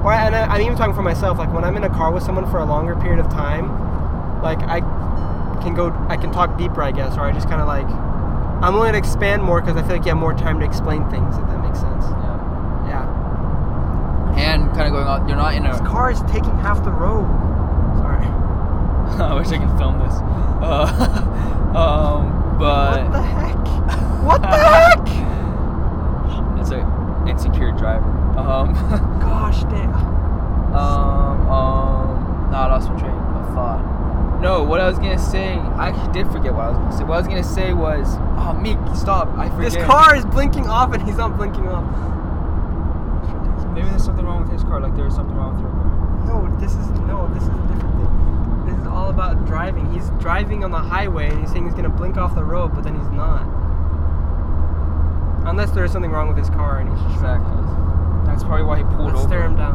Or 0.04 0.12
and 0.12 0.34
I, 0.34 0.46
I'm 0.46 0.62
even 0.62 0.76
talking 0.76 0.94
for 0.94 1.02
myself. 1.02 1.38
Like 1.38 1.52
when 1.52 1.64
I'm 1.64 1.76
in 1.76 1.84
a 1.84 1.90
car 1.90 2.12
with 2.12 2.22
someone 2.22 2.50
for 2.50 2.58
a 2.58 2.64
longer 2.64 2.96
period 2.96 3.18
of 3.18 3.30
time, 3.30 3.68
like 4.42 4.60
I 4.62 4.80
can 5.62 5.74
go, 5.74 5.92
I 6.08 6.16
can 6.16 6.32
talk 6.32 6.56
deeper, 6.58 6.82
I 6.82 6.92
guess, 6.92 7.16
or 7.16 7.20
I 7.20 7.32
just 7.32 7.48
kind 7.48 7.60
of 7.60 7.66
like 7.66 7.86
I'm 8.62 8.74
willing 8.74 8.92
to 8.92 8.98
expand 8.98 9.42
more 9.42 9.60
because 9.60 9.76
I 9.76 9.82
feel 9.82 9.96
like 9.96 10.04
you 10.04 10.10
have 10.10 10.18
more 10.18 10.34
time 10.34 10.60
to 10.60 10.64
explain 10.64 11.08
things. 11.10 11.36
If 11.36 11.46
that 11.46 11.60
makes 11.62 11.80
sense. 11.80 12.04
Yeah. 14.62 14.68
Yeah. 14.68 14.68
And 14.68 14.76
kind 14.76 14.86
of 14.86 14.92
going 14.92 15.06
on, 15.06 15.28
you're 15.28 15.36
not 15.36 15.54
in 15.54 15.62
This 15.64 15.80
a. 15.80 15.84
car 15.84 16.10
is 16.10 16.20
taking 16.22 16.56
half 16.58 16.82
the 16.84 16.90
road. 16.90 17.26
Sorry. 17.98 18.26
I 19.22 19.34
wish 19.34 19.48
I 19.48 19.58
could 19.58 19.76
film 19.78 19.98
this. 19.98 20.14
Uh, 20.62 20.86
um, 21.76 22.58
but 22.58 23.02
what 23.04 23.12
the 23.12 23.22
heck? 23.22 23.56
What 24.22 24.40
the 24.40 24.48
heck? 24.48 25.08
it's 26.60 26.70
a 26.70 26.80
insecure 27.28 27.72
driver. 27.72 28.04
Um, 28.38 28.72
Gosh 29.20 29.62
damn. 29.64 29.92
um, 30.74 31.48
um, 31.50 32.48
no, 32.50 32.56
I 32.56 32.66
lost 32.68 32.88
my 32.90 32.98
train 33.00 33.10
of 33.12 33.46
thought. 33.54 34.40
No, 34.40 34.62
what 34.64 34.80
I 34.80 34.88
was 34.88 34.98
gonna 34.98 35.18
say, 35.18 35.54
I 35.54 35.88
actually 35.88 36.12
did 36.12 36.30
forget 36.32 36.52
what 36.54 36.64
I 36.66 36.68
was 36.70 36.78
gonna 36.78 36.92
say. 36.96 37.04
What 37.04 37.14
I 37.14 37.18
was 37.18 37.26
gonna 37.28 37.44
say 37.44 37.72
was, 37.72 38.16
oh, 38.38 38.52
Meek, 38.60 38.78
stop! 38.96 39.28
I 39.36 39.48
forget. 39.50 39.72
This 39.72 39.84
car 39.84 40.14
is 40.16 40.24
blinking 40.24 40.68
off 40.68 40.92
and 40.94 41.02
he's 41.02 41.16
not 41.16 41.36
blinking 41.36 41.66
off. 41.68 41.84
Maybe 43.74 43.88
there's 43.88 44.04
something 44.04 44.24
wrong 44.24 44.42
with 44.42 44.52
his 44.52 44.62
car, 44.64 44.80
like 44.80 44.94
there 44.96 45.04
was 45.06 45.14
something 45.14 45.34
wrong 45.36 45.54
with 45.54 45.62
your 45.62 45.70
car. 45.72 45.88
No, 46.26 46.56
this 46.60 46.72
is 46.72 46.88
no, 47.08 47.26
this 47.34 47.42
is 47.42 47.48
a 47.48 47.52
different 47.72 47.94
thing. 47.96 48.66
This 48.66 48.76
is 48.80 48.86
all 48.86 49.10
about 49.10 49.44
driving. 49.46 49.90
He's 49.92 50.08
driving 50.20 50.62
on 50.64 50.70
the 50.70 50.78
highway 50.78 51.28
and 51.30 51.40
he's 51.40 51.50
saying 51.50 51.64
he's 51.64 51.74
gonna 51.74 51.88
blink 51.88 52.16
off 52.16 52.34
the 52.34 52.44
road, 52.44 52.74
but 52.74 52.84
then 52.84 52.94
he's 52.98 53.10
not. 53.10 53.46
Unless 55.48 55.72
there 55.72 55.84
is 55.84 55.90
something 55.92 56.10
wrong 56.12 56.28
with 56.28 56.36
his 56.38 56.48
car 56.50 56.78
and 56.78 56.88
he's 56.90 57.00
just 57.00 57.14
Exactly. 57.16 57.56
That's 58.26 58.44
probably 58.44 58.64
why 58.64 58.78
he 58.78 58.84
pulled 58.84 59.06
Let's 59.12 59.18
over. 59.20 59.28
stare 59.28 59.42
him 59.44 59.56
down. 59.56 59.74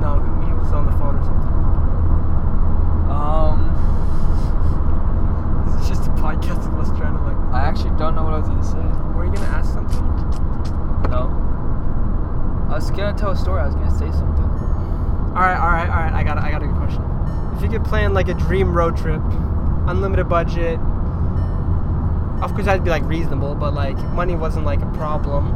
No, 0.00 0.18
he 0.44 0.52
was 0.52 0.72
on 0.72 0.86
the 0.86 0.92
phone 0.98 1.14
or 1.16 1.22
something. 1.22 1.52
Um, 3.12 3.70
This 5.66 5.82
is 5.82 5.88
just 5.88 6.08
a 6.08 6.12
podcast 6.18 6.66
of 6.66 6.74
us 6.80 6.88
trying 6.98 7.16
to 7.16 7.22
like. 7.22 7.36
I 7.54 7.60
actually 7.68 7.96
don't 7.96 8.14
know 8.16 8.24
what 8.24 8.32
I 8.34 8.38
was 8.38 8.48
gonna 8.48 8.64
say. 8.64 8.82
Were 9.14 9.24
you 9.24 9.30
gonna 9.32 9.46
ask 9.46 9.72
something? 9.72 10.02
No. 11.08 11.30
I 12.72 12.76
was 12.76 12.90
gonna 12.90 13.16
tell 13.16 13.32
a 13.32 13.36
story. 13.36 13.60
I 13.60 13.66
was 13.66 13.74
gonna 13.74 13.90
say 13.90 14.10
something. 14.12 14.44
All 14.44 15.42
right, 15.42 15.58
all 15.58 15.68
right, 15.70 15.88
all 15.90 15.96
right. 16.04 16.12
I 16.14 16.24
got, 16.24 16.38
I 16.38 16.50
got 16.50 16.62
a 16.62 16.66
good 16.66 16.76
question. 16.76 17.02
If 17.54 17.62
you 17.62 17.68
could 17.68 17.84
plan 17.84 18.14
like 18.14 18.28
a 18.28 18.34
dream 18.34 18.72
road 18.72 18.96
trip, 18.96 19.20
unlimited 19.86 20.26
budget. 20.28 20.78
Of 22.42 22.52
course, 22.54 22.64
that'd 22.64 22.82
be 22.82 22.88
like 22.90 23.04
reasonable, 23.04 23.54
but 23.54 23.74
like 23.74 23.96
money 24.14 24.34
wasn't 24.36 24.64
like 24.64 24.80
a 24.80 24.90
problem. 24.92 25.52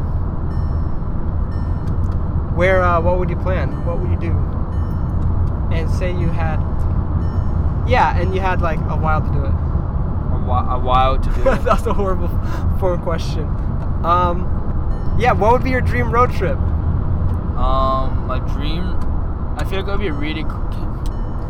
Where, 2.54 2.82
uh, 2.82 3.00
what 3.00 3.18
would 3.18 3.30
you 3.30 3.36
plan? 3.36 3.84
What 3.86 3.98
would 3.98 4.10
you 4.10 4.18
do? 4.18 4.32
And 5.74 5.90
say 5.90 6.10
you 6.10 6.28
had, 6.28 6.58
yeah, 7.88 8.18
and 8.18 8.34
you 8.34 8.40
had 8.42 8.60
like 8.60 8.78
a 8.90 8.96
while 8.96 9.22
to 9.22 9.28
do 9.28 9.42
it. 9.44 9.48
A, 9.48 10.38
whi- 10.44 10.74
a 10.74 10.78
while 10.78 11.18
to 11.18 11.30
do 11.30 11.40
it. 11.40 11.44
That's 11.64 11.86
a 11.86 11.94
horrible 11.94 12.28
form 12.78 13.00
question. 13.02 13.44
Um, 14.04 15.16
yeah, 15.18 15.32
what 15.32 15.52
would 15.52 15.64
be 15.64 15.70
your 15.70 15.80
dream 15.80 16.10
road 16.10 16.30
trip? 16.32 16.58
Um, 17.56 18.26
my 18.26 18.38
dream. 18.38 18.82
I 19.58 19.64
feel 19.64 19.80
like 19.80 19.88
it 19.88 19.90
would 19.90 20.00
be 20.00 20.08
a 20.08 20.12
really. 20.12 20.42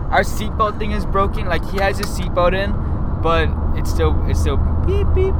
Our 0.06 0.22
seatbelt 0.22 0.78
thing 0.78 0.92
is 0.92 1.04
broken. 1.04 1.46
Like 1.46 1.68
he 1.70 1.78
has 1.78 1.98
his 1.98 2.06
seatbelt 2.06 2.54
in, 2.54 2.72
but 3.22 3.48
it's 3.76 3.90
still 3.90 4.16
it's 4.28 4.40
still 4.40 4.56
beep 4.86 5.06
beep. 5.14 5.34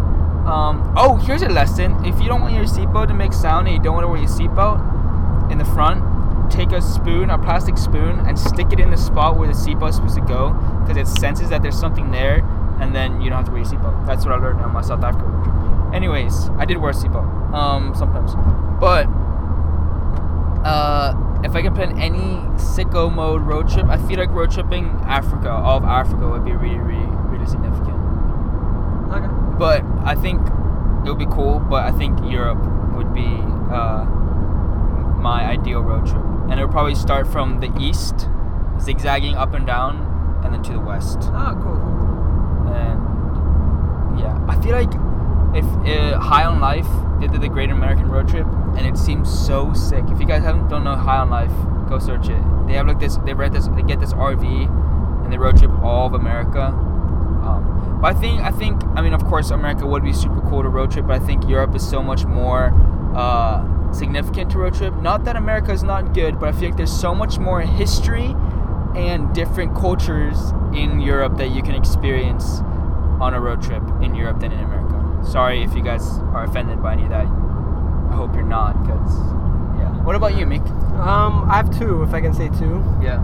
Um. 0.46 0.92
Oh, 0.96 1.16
here's 1.16 1.42
a 1.42 1.48
lesson. 1.48 2.05
If 2.05 2.20
you 2.20 2.29
don't 2.29 2.40
want 2.40 2.55
your 2.55 2.64
seatbelt 2.64 3.09
to 3.09 3.14
make 3.14 3.33
sound 3.33 3.68
and 3.68 3.76
you 3.76 3.83
don't 3.83 3.94
want 3.94 4.05
to 4.05 4.09
wear 4.09 4.18
your 4.18 4.29
seatbelt 4.29 5.50
in 5.50 5.59
the 5.59 5.64
front, 5.64 6.50
take 6.50 6.72
a 6.72 6.81
spoon, 6.83 7.31
a 7.31 7.38
plastic 7.38 7.79
spoon, 7.79 8.18
and 8.26 8.38
stick 8.38 8.72
it 8.72 8.81
in 8.81 8.90
the 8.90 8.96
spot 8.96 9.37
where 9.37 9.46
the 9.46 9.55
seatbelt 9.55 9.90
is 9.90 9.96
supposed 9.96 10.16
to 10.16 10.20
go, 10.22 10.52
because 10.81 10.96
it 10.96 11.07
senses 11.07 11.50
that 11.50 11.62
there's 11.62 11.79
something 11.79 12.11
there, 12.11 12.44
and 12.81 12.94
then 12.94 13.20
you 13.20 13.31
don't 13.31 13.38
have 13.38 13.46
to 13.46 13.52
wear 13.52 13.62
your 13.62 13.70
seatbelt. 13.70 14.07
That's 14.07 14.24
what 14.24 14.35
I 14.35 14.38
learned 14.38 14.61
on 14.61 14.72
my 14.72 14.83
South 14.83 15.02
Africa 15.02 15.26
trip. 15.44 15.94
Anyways, 15.94 16.48
I 16.59 16.64
did 16.64 16.79
wear 16.79 16.90
a 16.90 16.94
seatbelt. 16.94 17.52
Um, 17.52 17.94
sometimes, 17.94 18.35
but 18.81 19.07
uh, 20.66 21.14
if 21.44 21.55
I 21.55 21.62
can 21.62 21.74
plan 21.74 21.98
any 21.98 22.42
sicko 22.59 23.12
mode 23.12 23.42
road 23.42 23.68
trip, 23.68 23.87
I 23.87 23.98
feel 23.98 24.18
like 24.18 24.31
road 24.31 24.50
tripping 24.50 24.87
Africa, 25.05 25.50
all 25.50 25.79
of 25.79 25.85
Africa, 25.85 26.29
would 26.29 26.44
be 26.44 26.52
really, 26.52 26.79
really, 26.79 27.07
really 27.31 27.46
significant. 27.46 27.96
Okay. 29.12 29.59
But 29.59 29.85
I 30.05 30.16
think 30.16 30.40
it 31.07 31.09
would 31.09 31.18
be 31.18 31.26
cool. 31.26 31.61
But 31.61 31.85
I 31.85 31.92
think 31.92 32.18
Europe 32.24 32.59
would 32.96 33.14
be 33.14 33.29
uh, 33.70 34.05
my 35.20 35.44
ideal 35.46 35.83
road 35.83 36.07
trip, 36.07 36.24
and 36.50 36.59
it 36.59 36.64
would 36.64 36.72
probably 36.72 36.96
start 36.96 37.29
from 37.29 37.61
the 37.61 37.72
east, 37.79 38.29
zigzagging 38.81 39.37
up 39.37 39.55
and 39.55 39.66
down, 39.66 40.02
and 40.44 40.52
then 40.52 40.62
to 40.64 40.72
the 40.72 40.81
west. 40.81 41.18
Oh, 41.33 41.59
cool. 41.62 41.76
cool. 41.76 42.74
And 42.74 44.18
yeah, 44.18 44.37
I 44.48 44.61
feel 44.61 44.72
like 44.72 44.92
if 45.55 45.64
uh, 45.87 46.18
High 46.18 46.44
on 46.44 46.61
Life 46.61 46.88
they 47.20 47.29
did 47.29 47.40
the 47.40 47.48
Great 47.48 47.70
American 47.70 48.09
Road 48.11 48.29
Trip, 48.29 48.46
and 48.77 48.87
it 48.87 48.97
seems 48.97 49.29
so 49.29 49.73
sick. 49.73 50.05
If 50.11 50.21
you 50.21 50.27
guys 50.27 50.43
haven't 50.43 50.69
don't 50.69 50.85
know 50.85 50.95
High 50.95 51.19
on 51.19 51.31
Life, 51.31 51.53
go 51.89 51.99
search 51.99 52.29
it. 52.29 52.43
They 52.67 52.75
have 52.75 52.87
like 52.87 52.99
this. 52.99 53.17
They 53.25 53.35
rent 53.35 53.55
this. 53.55 53.69
They 53.69 53.83
get 53.83 54.01
this 54.01 54.12
RV, 54.12 54.45
and 55.25 55.33
they 55.33 55.39
road 55.39 55.57
trip 55.59 55.71
all 55.83 56.07
of 56.07 56.15
America. 56.15 56.67
Um, 56.67 57.99
but 58.01 58.17
I 58.17 58.19
think 58.19 58.41
I 58.43 58.51
think 58.51 58.83
I 58.97 59.01
mean 59.01 59.15
of 59.15 59.25
course 59.25 59.51
America 59.51 59.87
would 59.87 60.05
be 60.05 60.12
super 60.12 60.41
cool 60.43 60.62
to 60.62 60.69
road 60.69 60.91
trip, 60.91 61.07
but 61.07 61.21
I 61.21 61.25
think 61.25 61.49
Europe 61.49 61.75
is 61.75 61.89
so 61.89 62.03
much 62.03 62.25
more 62.25 62.73
uh, 63.15 63.93
significant 63.93 64.51
to 64.53 64.59
road 64.59 64.75
trip. 64.75 64.95
Not 64.95 65.25
that 65.25 65.37
America 65.37 65.73
is 65.73 65.83
not 65.83 66.12
good, 66.12 66.39
but 66.39 66.49
I 66.49 66.53
feel 66.53 66.71
like 66.71 66.77
there's 66.77 67.01
so 67.01 67.15
much 67.15 67.39
more 67.39 67.61
history 67.61 68.35
and 68.95 69.33
different 69.35 69.75
cultures 69.75 70.53
in 70.75 71.01
Europe 71.01 71.37
that 71.37 71.49
you 71.49 71.62
can 71.62 71.75
experience 71.75 72.61
on 73.21 73.35
a 73.35 73.41
road 73.41 73.62
trip 73.62 73.83
in 74.03 74.15
Europe 74.15 74.41
than 74.41 74.53
in 74.53 74.61
America. 74.61 75.25
Sorry 75.25 75.62
if 75.62 75.75
you 75.75 75.83
guys 75.83 76.19
are 76.35 76.45
offended 76.45 76.83
by 76.83 76.95
any 76.95 77.05
of 77.05 77.11
that. 77.11 77.45
I 78.11 78.14
hope 78.16 78.35
you're 78.35 78.42
not, 78.45 78.81
because 78.87 79.16
yeah. 79.79 79.92
What 80.05 80.16
about 80.16 80.37
you, 80.37 80.47
Mick? 80.47 80.66
Um, 80.99 81.49
I 81.51 81.57
have 81.57 81.77
two, 81.79 82.03
if 82.03 82.14
I 82.14 82.21
can 82.21 82.33
say 82.35 82.49
two. 82.49 82.83
Yeah. 83.03 83.19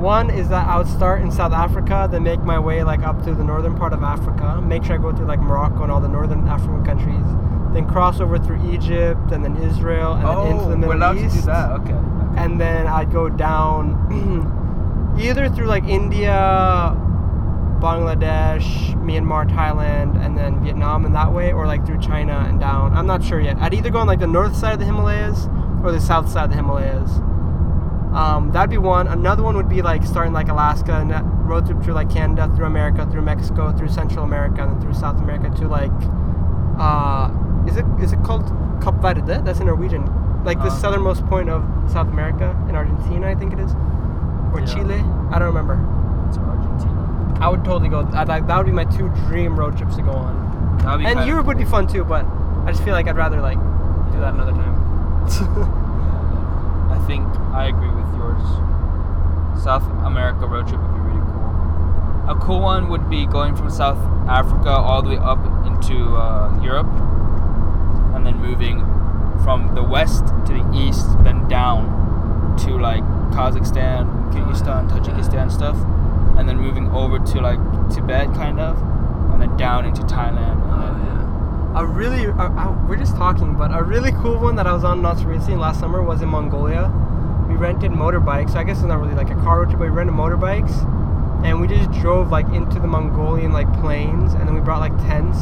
One 0.00 0.30
is 0.30 0.48
that 0.48 0.66
I 0.66 0.78
would 0.78 0.86
start 0.88 1.20
in 1.20 1.30
South 1.30 1.52
Africa, 1.52 2.08
then 2.10 2.22
make 2.22 2.40
my 2.40 2.58
way 2.58 2.82
like 2.82 3.00
up 3.02 3.22
to 3.24 3.34
the 3.34 3.44
northern 3.44 3.76
part 3.76 3.92
of 3.92 4.02
Africa. 4.02 4.60
Make 4.62 4.84
sure 4.84 4.94
I 4.94 4.98
go 4.98 5.12
through 5.14 5.26
like 5.26 5.40
Morocco 5.40 5.82
and 5.82 5.92
all 5.92 6.00
the 6.00 6.08
northern 6.08 6.48
African 6.48 6.84
countries. 6.86 7.26
Then 7.74 7.86
cross 7.86 8.18
over 8.20 8.38
through 8.38 8.72
Egypt 8.72 9.30
and 9.30 9.44
then 9.44 9.56
Israel 9.58 10.14
and 10.14 10.24
then 10.26 10.46
into 10.56 10.64
the 10.70 10.76
Middle 10.76 10.84
Oh, 10.84 10.88
we're 10.88 10.94
allowed 10.96 11.18
East. 11.18 11.34
to 11.34 11.40
do 11.42 11.46
that. 11.46 11.70
Okay. 11.80 11.92
okay. 11.92 12.42
And 12.42 12.58
then 12.60 12.86
I'd 12.86 13.12
go 13.12 13.28
down 13.28 15.14
either 15.20 15.48
through 15.50 15.66
like 15.66 15.84
India, 15.84 16.96
Bangladesh, 17.80 18.94
Myanmar, 19.02 19.48
Thailand, 19.50 20.22
and 20.24 20.36
then 20.36 20.62
Vietnam 20.62 21.04
and 21.04 21.14
that 21.14 21.32
way, 21.32 21.52
or 21.52 21.66
like 21.66 21.84
through 21.86 21.98
China 22.00 22.44
and 22.48 22.60
down. 22.60 22.92
I'm 22.96 23.06
not 23.06 23.22
sure 23.24 23.40
yet. 23.40 23.56
I'd 23.58 23.74
either 23.74 23.90
go 23.90 23.98
on 23.98 24.06
like 24.06 24.20
the 24.20 24.26
north 24.26 24.54
side 24.56 24.74
of 24.74 24.78
the 24.78 24.84
Himalayas 24.86 25.48
or 25.82 25.90
the 25.92 26.00
south 26.00 26.28
side 26.28 26.44
of 26.44 26.50
the 26.50 26.56
Himalayas. 26.56 27.10
Um, 28.14 28.50
that'd 28.52 28.70
be 28.70 28.78
one. 28.78 29.06
Another 29.06 29.42
one 29.42 29.56
would 29.56 29.68
be 29.68 29.82
like 29.82 30.02
starting 30.04 30.32
like 30.32 30.48
Alaska 30.48 30.94
and 30.94 31.10
that 31.10 31.24
road 31.24 31.66
trip 31.66 31.82
through 31.82 31.94
like 31.94 32.10
Canada, 32.10 32.52
through 32.56 32.66
America, 32.66 33.06
through 33.10 33.22
Mexico, 33.22 33.72
through 33.76 33.88
Central 33.88 34.24
America, 34.24 34.62
and 34.62 34.72
then 34.72 34.80
through 34.80 34.94
South 34.94 35.18
America 35.18 35.48
to 35.60 35.68
like, 35.68 35.92
uh, 36.78 37.30
is 37.68 37.76
it 37.76 37.84
is 38.00 38.12
it 38.12 38.22
called 38.24 38.46
Kap 38.82 38.94
Verde? 38.96 39.20
That's 39.44 39.60
in 39.60 39.66
Norwegian. 39.66 40.04
like 40.42 40.56
the 40.60 40.68
Uh. 40.68 40.70
southernmost 40.70 41.24
point 41.26 41.50
of 41.50 41.62
South 41.86 42.08
America 42.08 42.56
in 42.66 42.74
Argentina, 42.74 43.28
I 43.28 43.34
think 43.34 43.52
it 43.52 43.58
is, 43.60 43.74
or 44.54 44.60
Yeah. 44.60 44.64
Chile. 44.64 45.04
I 45.30 45.38
don't 45.38 45.48
remember. 45.48 45.78
I 47.40 47.48
would 47.48 47.64
totally 47.64 47.88
go. 47.88 48.00
Like 48.00 48.46
that 48.46 48.56
would 48.56 48.66
be 48.66 48.72
my 48.72 48.84
two 48.84 49.08
dream 49.26 49.58
road 49.58 49.76
trips 49.76 49.96
to 49.96 50.02
go 50.02 50.12
on. 50.12 50.78
That 50.78 50.92
would 50.92 50.98
be 50.98 51.06
And 51.06 51.26
Europe 51.26 51.46
would 51.46 51.58
be 51.58 51.64
fun 51.64 51.86
too, 51.86 52.04
but 52.04 52.24
I 52.66 52.72
just 52.72 52.84
feel 52.84 52.92
like 52.92 53.08
I'd 53.08 53.16
rather 53.16 53.40
like 53.40 53.58
do 54.12 54.20
that 54.20 54.34
another 54.34 54.52
time. 54.52 54.74
I 56.90 56.98
think 57.06 57.26
I 57.52 57.68
agree 57.68 57.90
with 57.90 58.14
yours. 58.14 58.42
South 59.62 59.84
America 60.04 60.46
road 60.46 60.68
trip 60.68 60.80
would 60.80 60.94
be 60.94 61.00
really 61.00 61.20
cool. 61.32 62.30
A 62.30 62.38
cool 62.40 62.60
one 62.60 62.88
would 62.88 63.08
be 63.08 63.26
going 63.26 63.56
from 63.56 63.70
South 63.70 63.98
Africa 64.28 64.70
all 64.70 65.02
the 65.02 65.10
way 65.10 65.18
up 65.18 65.38
into 65.66 66.16
uh, 66.16 66.60
Europe, 66.62 66.90
and 68.14 68.26
then 68.26 68.36
moving 68.38 68.80
from 69.42 69.74
the 69.74 69.82
west 69.82 70.26
to 70.46 70.52
the 70.52 70.70
east, 70.74 71.06
then 71.24 71.48
down 71.48 72.56
to 72.58 72.76
like 72.78 73.02
Kazakhstan, 73.32 74.32
Kyrgyzstan, 74.32 74.88
Tajikistan 74.90 75.50
stuff, 75.50 75.76
and 76.40 76.48
then 76.48 76.56
moving 76.56 76.88
over 76.90 77.18
to 77.18 77.40
like 77.40 77.58
Tibet, 77.94 78.32
kind 78.34 78.58
of, 78.58 78.80
and 79.32 79.42
then 79.42 79.54
down 79.58 79.84
into 79.84 80.00
Thailand. 80.02 80.58
And 80.72 81.06
then, 81.06 81.76
A 81.76 81.84
really, 81.86 82.26
uh, 82.26 82.48
uh, 82.48 82.86
we're 82.88 82.96
just 82.96 83.14
talking, 83.14 83.54
but 83.56 83.70
a 83.72 83.82
really 83.84 84.10
cool 84.12 84.38
one 84.40 84.56
that 84.56 84.66
I 84.66 84.72
was 84.72 84.82
on 84.82 85.02
not 85.02 85.18
so 85.18 85.24
recently 85.26 85.56
last 85.56 85.78
summer 85.80 86.02
was 86.02 86.22
in 86.22 86.28
Mongolia. 86.28 86.90
We 87.46 87.54
rented 87.56 87.90
motorbikes. 87.92 88.52
so 88.52 88.58
I 88.58 88.64
guess 88.64 88.78
it's 88.78 88.86
not 88.86 89.00
really 89.00 89.14
like 89.14 89.30
a 89.30 89.34
car 89.36 89.58
road 89.60 89.66
trip, 89.68 89.80
but 89.80 89.84
we 89.90 89.94
rented 89.94 90.16
motorbikes, 90.16 90.72
and 91.44 91.60
we 91.60 91.68
just 91.68 91.90
drove 92.00 92.30
like 92.30 92.46
into 92.54 92.78
the 92.80 92.86
Mongolian 92.88 93.52
like 93.52 93.70
plains, 93.80 94.32
and 94.34 94.48
then 94.48 94.54
we 94.54 94.60
brought 94.60 94.80
like 94.80 94.96
tents 95.06 95.38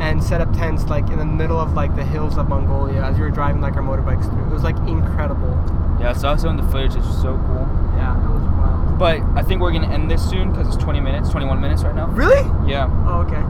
and 0.00 0.22
set 0.22 0.40
up 0.40 0.52
tents 0.52 0.84
like 0.86 1.08
in 1.10 1.18
the 1.18 1.24
middle 1.24 1.58
of 1.58 1.72
like 1.74 1.94
the 1.96 2.04
hills 2.04 2.36
of 2.36 2.48
Mongolia 2.48 3.00
as 3.02 3.16
we 3.16 3.22
were 3.22 3.30
driving 3.30 3.60
like 3.62 3.76
our 3.76 3.82
motorbikes 3.82 4.28
through. 4.30 4.46
It 4.46 4.52
was 4.52 4.62
like 4.62 4.76
incredible. 4.88 5.52
yeah, 6.00 6.12
so 6.12 6.28
I 6.28 6.36
saw 6.36 6.50
in 6.50 6.56
the 6.56 6.68
footage. 6.68 6.96
It's 6.96 7.06
so 7.22 7.36
cool. 7.46 7.68
Yeah, 7.96 8.16
it 8.18 8.30
was 8.34 8.42
wild. 8.58 8.91
But 9.02 9.20
I 9.34 9.42
think 9.42 9.60
we're 9.60 9.72
gonna 9.72 9.92
end 9.92 10.08
this 10.08 10.22
soon 10.30 10.52
because 10.52 10.68
it's 10.68 10.76
20 10.76 11.00
minutes, 11.00 11.28
21 11.30 11.60
minutes 11.60 11.82
right 11.82 11.92
now. 11.92 12.06
Really? 12.06 12.70
Yeah. 12.70 12.86
Oh, 13.04 13.22
okay. 13.22 13.42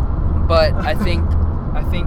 But 0.49 0.73
I 0.77 0.95
think, 0.95 1.31
I 1.75 1.85
think, 1.91 2.07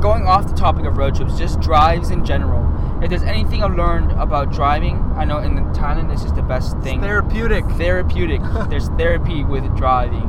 going 0.00 0.26
off 0.26 0.48
the 0.48 0.56
topic 0.56 0.84
of 0.84 0.96
road 0.96 1.14
trips, 1.14 1.38
just 1.38 1.60
drives 1.60 2.10
in 2.10 2.24
general. 2.24 2.64
If 3.00 3.10
there's 3.10 3.22
anything 3.22 3.62
I've 3.62 3.76
learned 3.76 4.10
about 4.20 4.50
driving, 4.52 4.96
I 5.14 5.24
know 5.24 5.38
in 5.38 5.54
Thailand 5.72 6.10
this 6.10 6.24
is 6.24 6.32
the 6.32 6.42
best 6.42 6.76
thing. 6.80 7.00
Therapeutic. 7.00 7.64
Therapeutic. 7.76 8.40
there's 8.68 8.88
therapy 8.98 9.44
with 9.44 9.64
driving. 9.76 10.28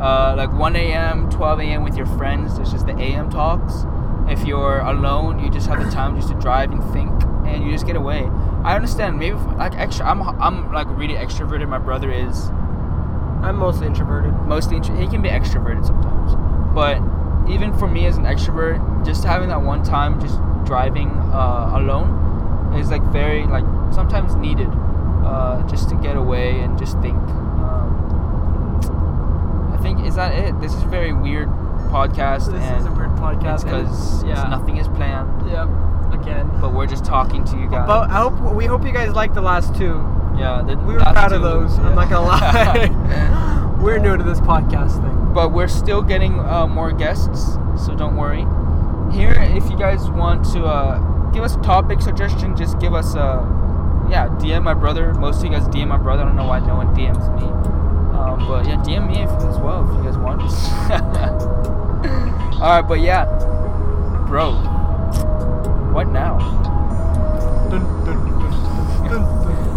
Uh, 0.00 0.34
like 0.36 0.52
1 0.52 0.74
a.m., 0.74 1.30
12 1.30 1.60
a.m. 1.60 1.84
with 1.84 1.96
your 1.96 2.06
friends. 2.18 2.56
There's 2.56 2.72
just 2.72 2.86
the 2.86 2.98
a.m. 2.98 3.30
talks. 3.30 3.86
If 4.28 4.44
you're 4.44 4.80
alone, 4.80 5.38
you 5.38 5.52
just 5.52 5.68
have 5.68 5.84
the 5.84 5.90
time 5.92 6.16
just 6.16 6.30
to 6.30 6.34
drive 6.34 6.72
and 6.72 6.82
think, 6.92 7.12
and 7.46 7.64
you 7.64 7.70
just 7.70 7.86
get 7.86 7.94
away. 7.94 8.28
I 8.66 8.74
understand. 8.74 9.18
Maybe 9.18 9.36
like 9.56 9.74
extra. 9.76 10.06
I'm 10.06 10.20
I'm 10.40 10.72
like 10.72 10.88
really 10.98 11.14
extroverted. 11.14 11.68
My 11.68 11.78
brother 11.78 12.10
is 12.10 12.48
I'm 13.46 13.56
mostly 13.56 13.86
introverted. 13.86 14.32
mostly 14.46 14.76
intro- 14.76 14.96
he 14.96 15.06
can 15.06 15.22
be 15.22 15.28
extroverted 15.28 15.84
sometimes 15.86 16.34
but 16.74 16.98
even 17.48 17.72
for 17.78 17.86
me 17.86 18.06
as 18.06 18.16
an 18.16 18.24
extrovert 18.24 18.80
just 19.04 19.22
having 19.24 19.48
that 19.50 19.60
one 19.62 19.82
time 19.84 20.18
just 20.20 20.40
driving 20.64 21.10
uh, 21.32 21.70
alone 21.74 22.08
is 22.80 22.90
like 22.90 23.02
very 23.12 23.44
like 23.46 23.64
sometimes 23.94 24.34
needed 24.36 24.68
uh, 25.24 25.62
just 25.68 25.88
to 25.90 25.94
get 25.96 26.16
away 26.16 26.58
and 26.60 26.76
just 26.78 26.98
think 27.00 27.14
um, 27.16 28.80
i 29.72 29.76
think 29.82 30.04
is 30.04 30.16
that 30.16 30.34
it 30.34 30.58
this 30.60 30.74
is 30.74 30.82
a 30.82 30.86
very 30.86 31.12
weird 31.12 31.48
podcast 31.92 32.50
This 32.50 32.62
and 32.64 32.80
is 32.80 32.86
a 32.86 32.90
weird 32.92 33.10
podcast. 33.10 33.64
because 33.64 34.24
yeah. 34.24 34.48
nothing 34.48 34.78
is 34.78 34.88
planned 34.88 35.46
Yep. 35.48 35.68
Again. 36.12 36.50
but 36.60 36.72
we're 36.72 36.86
just 36.86 37.04
talking 37.04 37.44
to 37.44 37.56
you 37.58 37.68
guys 37.68 37.86
But 37.86 38.10
I 38.10 38.18
hope 38.20 38.38
we 38.54 38.66
hope 38.66 38.84
you 38.84 38.92
guys 38.92 39.12
liked 39.12 39.34
the 39.34 39.40
last 39.42 39.74
two. 39.74 40.02
yeah 40.38 40.62
the 40.66 40.76
We 40.76 40.94
were 40.94 41.00
proud 41.00 41.32
of 41.32 41.40
two- 41.40 41.48
those. 41.48 41.78
I'm 41.78 41.94
not 41.94 42.08
gonna 42.10 42.26
lie. 42.26 43.72
we're 43.80 43.98
new 43.98 44.16
to 44.16 44.22
this 44.22 44.40
podcast 44.40 45.00
thing. 45.02 45.32
but 45.34 45.52
we're 45.52 45.68
still 45.68 46.02
getting 46.02 46.38
uh, 46.40 46.66
more 46.66 46.92
guests, 46.92 47.56
so 47.84 47.94
don't 47.94 48.16
worry. 48.16 48.44
Here, 49.14 49.32
if 49.56 49.70
you 49.70 49.76
guys 49.78 50.08
want 50.10 50.44
to 50.52 50.64
uh, 50.64 50.98
give 51.30 51.44
us 51.44 51.54
a 51.56 51.60
topic 51.60 52.00
suggestion, 52.00 52.56
just 52.56 52.78
give 52.80 52.94
us 52.94 53.14
a 53.14 53.44
yeah 54.10 54.28
DM 54.40 54.62
my 54.62 54.74
brother. 54.74 55.12
Most 55.14 55.38
of 55.38 55.44
you 55.44 55.50
guys 55.50 55.68
DM 55.68 55.88
my 55.88 55.98
brother. 55.98 56.22
I 56.22 56.26
don't 56.26 56.36
know 56.36 56.46
why 56.46 56.58
no 56.60 56.76
one 56.76 56.94
DMs 56.94 57.28
me, 57.38 57.46
um, 58.18 58.46
but 58.48 58.66
yeah, 58.66 58.76
DM 58.82 59.06
me 59.06 59.22
if, 59.22 59.30
as 59.30 59.58
well 59.58 59.88
if 59.88 59.94
you 59.96 60.02
guys 60.04 60.16
want. 60.18 60.42
All 62.56 62.62
right, 62.70 62.82
but 62.82 63.00
yeah, 63.00 63.26
bro, 64.26 64.52
what 65.96 66.08
now? 66.08 66.36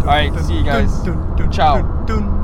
All 0.00 0.04
right, 0.04 0.30
see 0.44 0.58
you 0.58 0.64
guys. 0.64 1.02
Ciao. 1.50 2.39